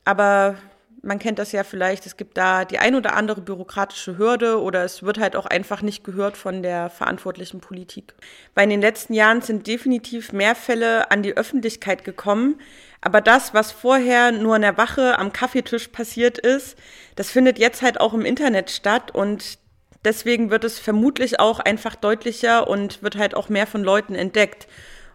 Aber 0.05 0.55
man 1.03 1.19
kennt 1.19 1.37
das 1.37 1.51
ja 1.51 1.63
vielleicht, 1.63 2.05
es 2.05 2.15
gibt 2.15 2.37
da 2.37 2.63
die 2.63 2.79
ein 2.79 2.95
oder 2.95 3.15
andere 3.15 3.41
bürokratische 3.41 4.17
Hürde 4.17 4.61
oder 4.61 4.83
es 4.85 5.03
wird 5.03 5.19
halt 5.19 5.35
auch 5.35 5.45
einfach 5.45 5.81
nicht 5.81 6.03
gehört 6.05 6.37
von 6.37 6.63
der 6.63 6.89
verantwortlichen 6.89 7.59
Politik. 7.59 8.13
Weil 8.55 8.63
in 8.63 8.69
den 8.69 8.81
letzten 8.81 9.13
Jahren 9.13 9.41
sind 9.41 9.67
definitiv 9.67 10.31
mehr 10.31 10.55
Fälle 10.55 11.11
an 11.11 11.21
die 11.21 11.35
Öffentlichkeit 11.35 12.05
gekommen, 12.05 12.59
aber 13.01 13.19
das, 13.19 13.53
was 13.53 13.73
vorher 13.73 14.31
nur 14.31 14.55
in 14.55 14.61
der 14.61 14.77
Wache 14.77 15.19
am 15.19 15.33
Kaffeetisch 15.33 15.89
passiert 15.89 16.37
ist, 16.37 16.77
das 17.17 17.29
findet 17.29 17.59
jetzt 17.59 17.81
halt 17.81 17.99
auch 17.99 18.13
im 18.13 18.23
Internet 18.23 18.71
statt 18.71 19.13
und 19.13 19.59
deswegen 20.05 20.51
wird 20.51 20.63
es 20.63 20.79
vermutlich 20.79 21.37
auch 21.37 21.59
einfach 21.59 21.95
deutlicher 21.95 22.69
und 22.69 23.03
wird 23.03 23.17
halt 23.17 23.35
auch 23.35 23.49
mehr 23.49 23.67
von 23.67 23.83
Leuten 23.83 24.15
entdeckt. 24.15 24.67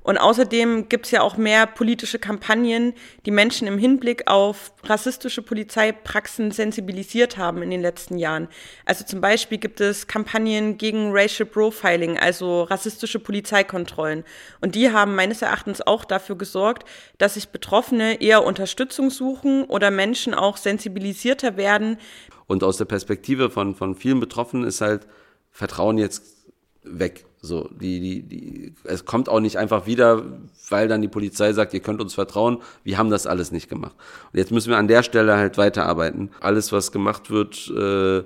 Und 0.08 0.16
außerdem 0.16 0.88
gibt 0.88 1.04
es 1.04 1.10
ja 1.10 1.20
auch 1.20 1.36
mehr 1.36 1.66
politische 1.66 2.18
Kampagnen, 2.18 2.94
die 3.26 3.30
Menschen 3.30 3.68
im 3.68 3.76
Hinblick 3.76 4.26
auf 4.26 4.72
rassistische 4.84 5.42
Polizeipraxen 5.42 6.50
sensibilisiert 6.50 7.36
haben 7.36 7.60
in 7.60 7.68
den 7.68 7.82
letzten 7.82 8.16
Jahren. 8.16 8.48
Also 8.86 9.04
zum 9.04 9.20
Beispiel 9.20 9.58
gibt 9.58 9.82
es 9.82 10.06
Kampagnen 10.06 10.78
gegen 10.78 11.10
Racial 11.12 11.46
Profiling, 11.46 12.18
also 12.18 12.62
rassistische 12.62 13.18
Polizeikontrollen. 13.18 14.24
Und 14.62 14.76
die 14.76 14.90
haben 14.90 15.14
meines 15.14 15.42
Erachtens 15.42 15.86
auch 15.86 16.06
dafür 16.06 16.38
gesorgt, 16.38 16.88
dass 17.18 17.34
sich 17.34 17.50
Betroffene 17.50 18.22
eher 18.22 18.44
Unterstützung 18.44 19.10
suchen 19.10 19.64
oder 19.64 19.90
Menschen 19.90 20.32
auch 20.32 20.56
sensibilisierter 20.56 21.58
werden. 21.58 21.98
Und 22.46 22.64
aus 22.64 22.78
der 22.78 22.86
Perspektive 22.86 23.50
von, 23.50 23.74
von 23.74 23.94
vielen 23.94 24.20
Betroffenen 24.20 24.66
ist 24.66 24.80
halt 24.80 25.06
Vertrauen 25.50 25.98
jetzt 25.98 26.46
weg. 26.82 27.27
So, 27.40 27.68
die, 27.80 28.00
die, 28.00 28.22
die, 28.22 28.74
es 28.84 29.04
kommt 29.04 29.28
auch 29.28 29.40
nicht 29.40 29.58
einfach 29.58 29.86
wieder, 29.86 30.24
weil 30.70 30.88
dann 30.88 31.02
die 31.02 31.08
Polizei 31.08 31.52
sagt, 31.52 31.72
ihr 31.72 31.80
könnt 31.80 32.00
uns 32.00 32.14
vertrauen. 32.14 32.58
Wir 32.82 32.98
haben 32.98 33.10
das 33.10 33.26
alles 33.26 33.52
nicht 33.52 33.68
gemacht. 33.68 33.94
Und 34.32 34.38
jetzt 34.38 34.50
müssen 34.50 34.70
wir 34.70 34.76
an 34.76 34.88
der 34.88 35.02
Stelle 35.04 35.36
halt 35.36 35.56
weiterarbeiten. 35.56 36.30
Alles, 36.40 36.72
was 36.72 36.90
gemacht 36.90 37.30
wird, 37.30 37.70
äh, 37.70 38.24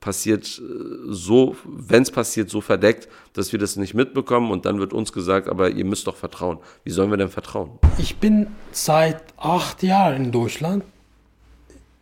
passiert 0.00 0.58
äh, 0.58 0.62
so, 1.06 1.56
wenn 1.64 2.02
es 2.02 2.10
passiert, 2.10 2.50
so 2.50 2.60
verdeckt, 2.60 3.08
dass 3.32 3.52
wir 3.52 3.58
das 3.58 3.76
nicht 3.76 3.94
mitbekommen 3.94 4.50
und 4.50 4.64
dann 4.64 4.78
wird 4.78 4.92
uns 4.92 5.12
gesagt, 5.12 5.48
aber 5.48 5.70
ihr 5.70 5.84
müsst 5.84 6.06
doch 6.06 6.16
vertrauen. 6.16 6.58
Wie 6.84 6.90
sollen 6.90 7.10
wir 7.10 7.16
denn 7.16 7.30
vertrauen? 7.30 7.78
Ich 7.98 8.16
bin 8.18 8.48
seit 8.72 9.22
acht 9.36 9.82
Jahren 9.82 10.24
in 10.24 10.32
Deutschland. 10.32 10.84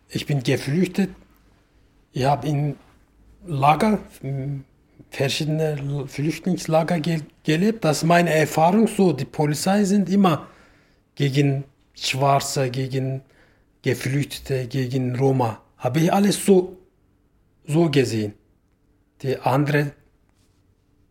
Ich 0.08 0.26
bin 0.26 0.42
geflüchtet. 0.42 1.10
Ich 2.12 2.24
habe 2.24 2.46
in 2.46 2.76
Lager 3.46 3.98
verschiedene 5.10 6.06
Flüchtlingslager 6.06 7.00
ge 7.00 7.20
gelebt. 7.44 7.84
Das 7.84 7.98
ist 7.98 8.04
meine 8.04 8.32
Erfahrung 8.34 8.86
so. 8.86 9.12
Die 9.12 9.24
Polizei 9.24 9.84
sind 9.84 10.08
immer 10.08 10.48
gegen 11.14 11.64
Schwarze, 11.94 12.70
gegen 12.70 13.22
Geflüchtete, 13.82 14.66
gegen 14.66 15.16
Roma. 15.16 15.60
Habe 15.78 16.00
ich 16.00 16.12
alles 16.12 16.44
so, 16.44 16.76
so 17.66 17.90
gesehen. 17.90 18.34
Die 19.22 19.38
andere 19.38 19.92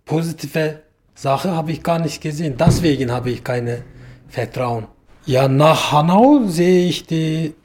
positive 0.04 0.82
Sache 1.16 1.52
habe 1.52 1.72
ich 1.72 1.82
gar 1.82 2.00
nicht 2.00 2.22
gesehen. 2.22 2.56
Deswegen 2.58 3.12
habe 3.12 3.32
ich 3.32 3.44
keine 3.44 3.84
Vertrauen. 4.28 4.88
Ja, 5.26 5.48
nach 5.48 5.92
Hanau 5.92 6.44
sehe 6.46 6.88
ich 6.88 7.08
die 7.08 7.56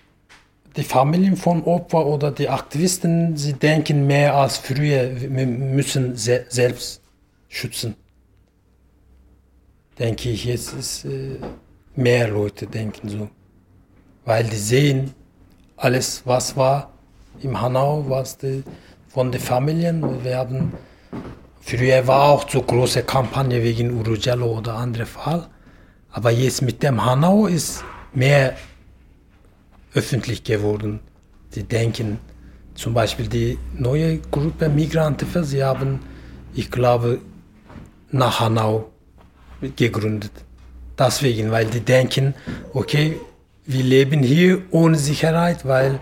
die 0.76 0.84
Familien 0.84 1.36
von 1.36 1.64
Opfer 1.64 2.06
oder 2.06 2.30
die 2.30 2.48
Aktivisten, 2.48 3.36
sie 3.36 3.54
denken 3.54 4.06
mehr 4.06 4.34
als 4.34 4.58
früher, 4.58 5.20
wir 5.20 5.46
müssen 5.46 6.16
se 6.16 6.44
selbst 6.48 7.02
schützen. 7.48 7.96
Denke 9.98 10.30
ich, 10.30 10.44
jetzt 10.44 10.72
ist 10.72 11.04
äh, 11.04 11.38
mehr 11.96 12.28
Leute 12.28 12.66
denken 12.66 13.08
so. 13.08 13.28
Weil 14.24 14.44
die 14.44 14.56
sehen 14.56 15.14
alles, 15.76 16.22
was 16.24 16.56
war 16.56 16.92
im 17.42 17.60
Hanau, 17.60 18.04
was 18.08 18.38
die, 18.38 18.62
von 19.08 19.32
den 19.32 19.40
Familien. 19.40 20.24
Wir 20.24 20.38
haben, 20.38 20.72
früher 21.60 22.06
war 22.06 22.30
auch 22.30 22.48
so 22.48 22.62
große 22.62 23.02
Kampagne 23.02 23.62
wegen 23.62 23.98
Urugello 23.98 24.58
oder 24.58 24.74
andere 24.74 25.06
Fall. 25.06 25.48
Aber 26.12 26.30
jetzt 26.30 26.62
mit 26.62 26.82
dem 26.82 27.04
Hanau 27.04 27.46
ist 27.46 27.84
mehr 28.14 28.56
öffentlich 29.94 30.44
geworden. 30.44 31.00
Sie 31.50 31.64
denken 31.64 32.18
zum 32.74 32.94
Beispiel 32.94 33.26
die 33.26 33.58
neue 33.74 34.18
Gruppe 34.18 34.68
Migranten, 34.68 35.44
sie 35.44 35.62
haben, 35.62 36.00
ich 36.54 36.70
glaube, 36.70 37.18
nach 38.10 38.40
Hanau 38.40 38.90
gegründet. 39.76 40.32
Deswegen, 40.98 41.50
weil 41.50 41.66
die 41.66 41.80
denken, 41.80 42.34
okay, 42.72 43.18
wir 43.66 43.84
leben 43.84 44.22
hier 44.22 44.62
ohne 44.70 44.96
Sicherheit, 44.96 45.64
weil 45.66 46.00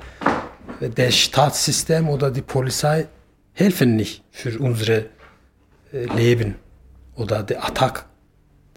das 0.80 1.16
Staatssystem 1.16 2.08
oder 2.08 2.30
die 2.30 2.42
Polizei 2.42 3.08
helfen 3.52 3.96
nicht 3.96 4.22
für 4.30 4.58
unser 4.58 4.98
äh, 4.98 5.06
Leben 6.16 6.54
oder 7.14 7.42
der 7.42 7.64
Attack. 7.64 8.06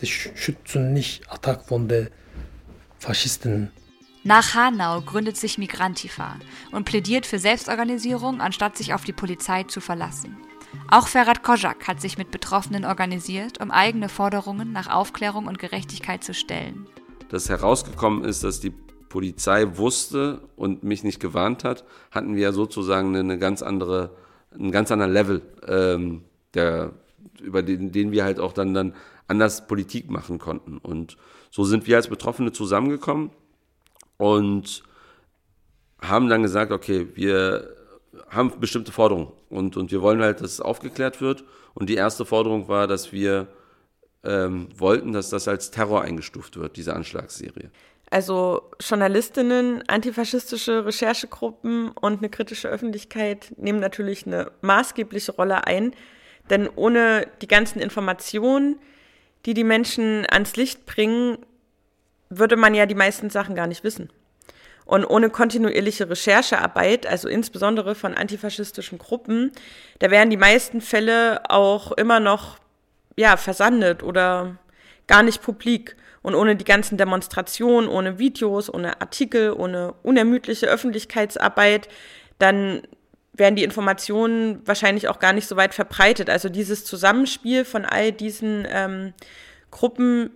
Die 0.01 0.07
schützen 0.07 0.93
nicht 0.93 1.29
Attack 1.31 1.63
von 1.63 1.87
den 1.87 2.07
Faschisten. 2.97 3.71
Nach 4.23 4.53
Hanau 4.53 5.01
gründet 5.01 5.35
sich 5.35 5.57
Migrantifa 5.57 6.35
und 6.71 6.85
plädiert 6.85 7.25
für 7.25 7.39
Selbstorganisierung, 7.39 8.39
anstatt 8.39 8.77
sich 8.77 8.93
auf 8.93 9.03
die 9.03 9.13
Polizei 9.13 9.63
zu 9.63 9.81
verlassen. 9.81 10.37
Auch 10.91 11.07
Ferhat 11.07 11.41
Kozak 11.41 11.87
hat 11.87 11.99
sich 11.99 12.19
mit 12.19 12.29
Betroffenen 12.29 12.85
organisiert, 12.85 13.59
um 13.59 13.71
eigene 13.71 14.09
Forderungen 14.09 14.71
nach 14.73 14.87
Aufklärung 14.87 15.47
und 15.47 15.57
Gerechtigkeit 15.57 16.23
zu 16.23 16.35
stellen. 16.35 16.85
Dass 17.29 17.49
herausgekommen 17.49 18.23
ist, 18.23 18.43
dass 18.43 18.59
die 18.59 18.69
Polizei 19.09 19.77
wusste 19.77 20.41
und 20.55 20.83
mich 20.83 21.03
nicht 21.03 21.19
gewarnt 21.19 21.63
hat, 21.63 21.83
hatten 22.11 22.35
wir 22.35 22.53
sozusagen 22.53 23.15
eine 23.15 23.39
ganz 23.39 23.63
andere, 23.63 24.15
ein 24.53 24.71
ganz 24.71 24.91
anderer 24.91 25.09
Level, 25.09 25.41
ähm, 25.67 26.25
der, 26.53 26.91
über 27.41 27.63
den, 27.63 27.91
den 27.91 28.11
wir 28.11 28.23
halt 28.23 28.39
auch 28.39 28.53
dann, 28.53 28.75
dann 28.75 28.93
anders 29.27 29.65
Politik 29.65 30.11
machen 30.11 30.37
konnten. 30.37 30.77
Und 30.77 31.17
so 31.49 31.63
sind 31.63 31.87
wir 31.87 31.95
als 31.95 32.07
Betroffene 32.07 32.51
zusammengekommen 32.51 33.31
und 34.21 34.83
haben 35.99 36.29
dann 36.29 36.43
gesagt, 36.43 36.71
okay, 36.71 37.07
wir 37.15 37.75
haben 38.29 38.59
bestimmte 38.59 38.91
Forderungen 38.91 39.31
und, 39.49 39.77
und 39.77 39.91
wir 39.91 40.03
wollen 40.03 40.21
halt, 40.21 40.41
dass 40.41 40.51
es 40.51 40.61
aufgeklärt 40.61 41.21
wird. 41.21 41.43
Und 41.73 41.89
die 41.89 41.95
erste 41.95 42.23
Forderung 42.23 42.67
war, 42.67 42.85
dass 42.85 43.11
wir 43.11 43.47
ähm, 44.23 44.67
wollten, 44.77 45.11
dass 45.11 45.31
das 45.31 45.47
als 45.47 45.71
Terror 45.71 46.03
eingestuft 46.03 46.57
wird, 46.57 46.77
diese 46.77 46.95
Anschlagsserie. 46.95 47.71
Also 48.11 48.69
Journalistinnen, 48.79 49.83
antifaschistische 49.87 50.85
Recherchegruppen 50.85 51.89
und 51.89 52.19
eine 52.19 52.29
kritische 52.29 52.67
Öffentlichkeit 52.67 53.53
nehmen 53.57 53.79
natürlich 53.79 54.27
eine 54.27 54.51
maßgebliche 54.61 55.31
Rolle 55.31 55.65
ein, 55.65 55.95
denn 56.51 56.69
ohne 56.75 57.25
die 57.41 57.47
ganzen 57.47 57.79
Informationen, 57.79 58.77
die 59.47 59.55
die 59.55 59.63
Menschen 59.63 60.27
ans 60.29 60.57
Licht 60.57 60.85
bringen, 60.85 61.39
würde 62.31 62.55
man 62.55 62.73
ja 62.73 62.85
die 62.85 62.95
meisten 62.95 63.29
Sachen 63.29 63.55
gar 63.55 63.67
nicht 63.67 63.83
wissen. 63.83 64.09
Und 64.85 65.05
ohne 65.05 65.29
kontinuierliche 65.29 66.09
Recherchearbeit, 66.09 67.05
also 67.05 67.29
insbesondere 67.29 67.93
von 67.93 68.15
antifaschistischen 68.15 68.97
Gruppen, 68.97 69.51
da 69.99 70.09
wären 70.09 70.29
die 70.29 70.37
meisten 70.37 70.81
Fälle 70.81 71.41
auch 71.49 71.91
immer 71.91 72.19
noch 72.19 72.57
ja, 73.15 73.37
versandet 73.37 74.01
oder 74.01 74.57
gar 75.07 75.23
nicht 75.23 75.41
publik. 75.41 75.95
Und 76.23 76.35
ohne 76.35 76.55
die 76.55 76.65
ganzen 76.65 76.97
Demonstrationen, 76.97 77.89
ohne 77.89 78.19
Videos, 78.19 78.73
ohne 78.73 79.01
Artikel, 79.01 79.53
ohne 79.53 79.93
unermüdliche 80.03 80.67
Öffentlichkeitsarbeit, 80.67 81.87
dann 82.37 82.81
wären 83.33 83.55
die 83.55 83.63
Informationen 83.63 84.61
wahrscheinlich 84.67 85.07
auch 85.07 85.19
gar 85.19 85.33
nicht 85.33 85.47
so 85.47 85.55
weit 85.55 85.73
verbreitet. 85.73 86.29
Also 86.29 86.49
dieses 86.49 86.85
Zusammenspiel 86.85 87.65
von 87.65 87.85
all 87.85 88.11
diesen 88.11 88.67
ähm, 88.69 89.13
Gruppen 89.71 90.31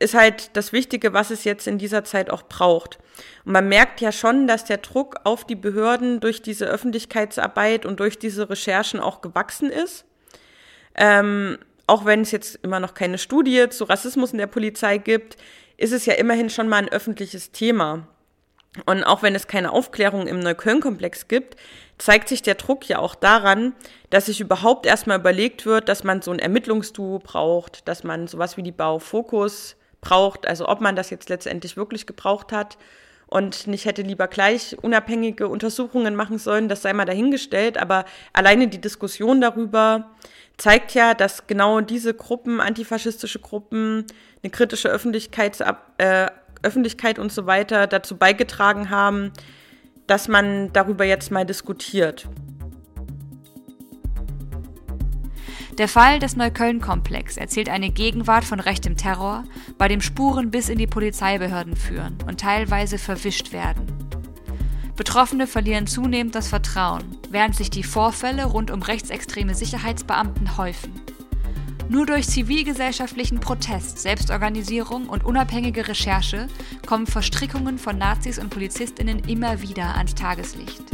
ist 0.00 0.14
halt 0.14 0.56
das 0.56 0.72
Wichtige, 0.72 1.12
was 1.12 1.30
es 1.30 1.44
jetzt 1.44 1.66
in 1.66 1.78
dieser 1.78 2.04
Zeit 2.04 2.30
auch 2.30 2.42
braucht. 2.42 2.98
Und 3.44 3.52
man 3.52 3.68
merkt 3.68 4.00
ja 4.00 4.10
schon, 4.10 4.46
dass 4.46 4.64
der 4.64 4.78
Druck 4.78 5.16
auf 5.24 5.44
die 5.46 5.54
Behörden 5.54 6.20
durch 6.20 6.42
diese 6.42 6.66
Öffentlichkeitsarbeit 6.66 7.86
und 7.86 8.00
durch 8.00 8.18
diese 8.18 8.50
Recherchen 8.50 9.00
auch 9.00 9.20
gewachsen 9.20 9.70
ist. 9.70 10.04
Ähm, 10.96 11.58
auch 11.86 12.04
wenn 12.04 12.22
es 12.22 12.30
jetzt 12.30 12.58
immer 12.62 12.80
noch 12.80 12.94
keine 12.94 13.18
Studie 13.18 13.68
zu 13.68 13.84
Rassismus 13.84 14.32
in 14.32 14.38
der 14.38 14.46
Polizei 14.46 14.98
gibt, 14.98 15.36
ist 15.76 15.92
es 15.92 16.06
ja 16.06 16.14
immerhin 16.14 16.50
schon 16.50 16.68
mal 16.68 16.78
ein 16.78 16.88
öffentliches 16.88 17.52
Thema. 17.52 18.08
Und 18.86 19.04
auch 19.04 19.22
wenn 19.22 19.36
es 19.36 19.46
keine 19.46 19.72
Aufklärung 19.72 20.26
im 20.26 20.40
Neukölln-Komplex 20.40 21.28
gibt, 21.28 21.56
zeigt 21.98 22.28
sich 22.28 22.42
der 22.42 22.56
Druck 22.56 22.88
ja 22.88 22.98
auch 22.98 23.14
daran, 23.14 23.74
dass 24.10 24.26
sich 24.26 24.40
überhaupt 24.40 24.86
erstmal 24.86 25.20
überlegt 25.20 25.64
wird, 25.64 25.88
dass 25.88 26.02
man 26.02 26.22
so 26.22 26.32
ein 26.32 26.40
Ermittlungsduo 26.40 27.20
braucht, 27.20 27.86
dass 27.86 28.02
man 28.02 28.26
sowas 28.26 28.56
wie 28.56 28.64
die 28.64 28.72
Baufokus 28.72 29.76
braucht, 30.04 30.46
also 30.46 30.68
ob 30.68 30.80
man 30.80 30.94
das 30.94 31.10
jetzt 31.10 31.28
letztendlich 31.28 31.76
wirklich 31.76 32.06
gebraucht 32.06 32.52
hat 32.52 32.76
und 33.26 33.66
nicht 33.66 33.86
hätte 33.86 34.02
lieber 34.02 34.28
gleich 34.28 34.76
unabhängige 34.80 35.48
Untersuchungen 35.48 36.14
machen 36.14 36.38
sollen, 36.38 36.68
das 36.68 36.82
sei 36.82 36.92
mal 36.92 37.06
dahingestellt, 37.06 37.78
aber 37.78 38.04
alleine 38.32 38.68
die 38.68 38.80
Diskussion 38.80 39.40
darüber 39.40 40.10
zeigt 40.56 40.94
ja, 40.94 41.14
dass 41.14 41.46
genau 41.46 41.80
diese 41.80 42.14
Gruppen, 42.14 42.60
antifaschistische 42.60 43.40
Gruppen, 43.40 44.06
eine 44.42 44.50
kritische 44.50 44.88
Öffentlichkeitsab 44.88 45.94
äh, 45.98 46.28
Öffentlichkeit 46.62 47.18
und 47.18 47.32
so 47.32 47.46
weiter 47.46 47.86
dazu 47.86 48.16
beigetragen 48.16 48.90
haben, 48.90 49.32
dass 50.06 50.28
man 50.28 50.72
darüber 50.72 51.04
jetzt 51.04 51.30
mal 51.30 51.44
diskutiert. 51.44 52.28
Der 55.78 55.88
Fall 55.88 56.20
des 56.20 56.36
Neukölln-Komplex 56.36 57.36
erzählt 57.36 57.68
eine 57.68 57.90
Gegenwart 57.90 58.44
von 58.44 58.60
rechtem 58.60 58.96
Terror, 58.96 59.42
bei 59.76 59.88
dem 59.88 60.00
Spuren 60.00 60.52
bis 60.52 60.68
in 60.68 60.78
die 60.78 60.86
Polizeibehörden 60.86 61.74
führen 61.74 62.16
und 62.28 62.38
teilweise 62.38 62.96
verwischt 62.96 63.52
werden. 63.52 63.86
Betroffene 64.94 65.48
verlieren 65.48 65.88
zunehmend 65.88 66.36
das 66.36 66.46
Vertrauen, 66.46 67.02
während 67.30 67.56
sich 67.56 67.70
die 67.70 67.82
Vorfälle 67.82 68.44
rund 68.44 68.70
um 68.70 68.82
rechtsextreme 68.82 69.56
Sicherheitsbeamten 69.56 70.56
häufen. 70.56 70.92
Nur 71.88 72.06
durch 72.06 72.28
zivilgesellschaftlichen 72.28 73.40
Protest, 73.40 73.98
Selbstorganisierung 73.98 75.08
und 75.08 75.24
unabhängige 75.24 75.88
Recherche 75.88 76.46
kommen 76.86 77.08
Verstrickungen 77.08 77.78
von 77.78 77.98
Nazis 77.98 78.38
und 78.38 78.50
Polizistinnen 78.50 79.18
immer 79.28 79.60
wieder 79.60 79.96
ans 79.96 80.14
Tageslicht. 80.14 80.84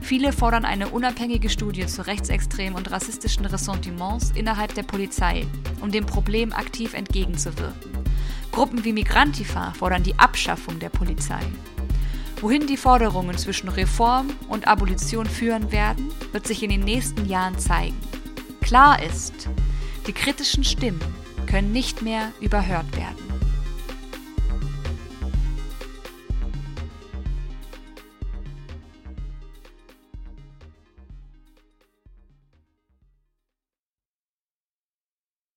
Viele 0.00 0.32
fordern 0.32 0.64
eine 0.64 0.88
unabhängige 0.88 1.48
Studie 1.48 1.86
zu 1.86 2.06
rechtsextremen 2.06 2.76
und 2.76 2.90
rassistischen 2.90 3.46
Ressentiments 3.46 4.32
innerhalb 4.34 4.74
der 4.74 4.82
Polizei, 4.82 5.46
um 5.80 5.90
dem 5.90 6.06
Problem 6.06 6.52
aktiv 6.52 6.94
entgegenzuwirken. 6.94 7.92
Gruppen 8.52 8.84
wie 8.84 8.92
Migrantifa 8.92 9.72
fordern 9.72 10.02
die 10.02 10.18
Abschaffung 10.18 10.78
der 10.78 10.90
Polizei. 10.90 11.40
Wohin 12.40 12.66
die 12.66 12.76
Forderungen 12.76 13.38
zwischen 13.38 13.68
Reform 13.68 14.28
und 14.48 14.68
Abolition 14.68 15.26
führen 15.26 15.72
werden, 15.72 16.10
wird 16.32 16.46
sich 16.46 16.62
in 16.62 16.70
den 16.70 16.82
nächsten 16.82 17.26
Jahren 17.26 17.58
zeigen. 17.58 17.96
Klar 18.60 19.02
ist, 19.02 19.48
die 20.06 20.12
kritischen 20.12 20.64
Stimmen 20.64 21.00
können 21.46 21.72
nicht 21.72 22.02
mehr 22.02 22.32
überhört 22.40 22.96
werden. 22.96 23.23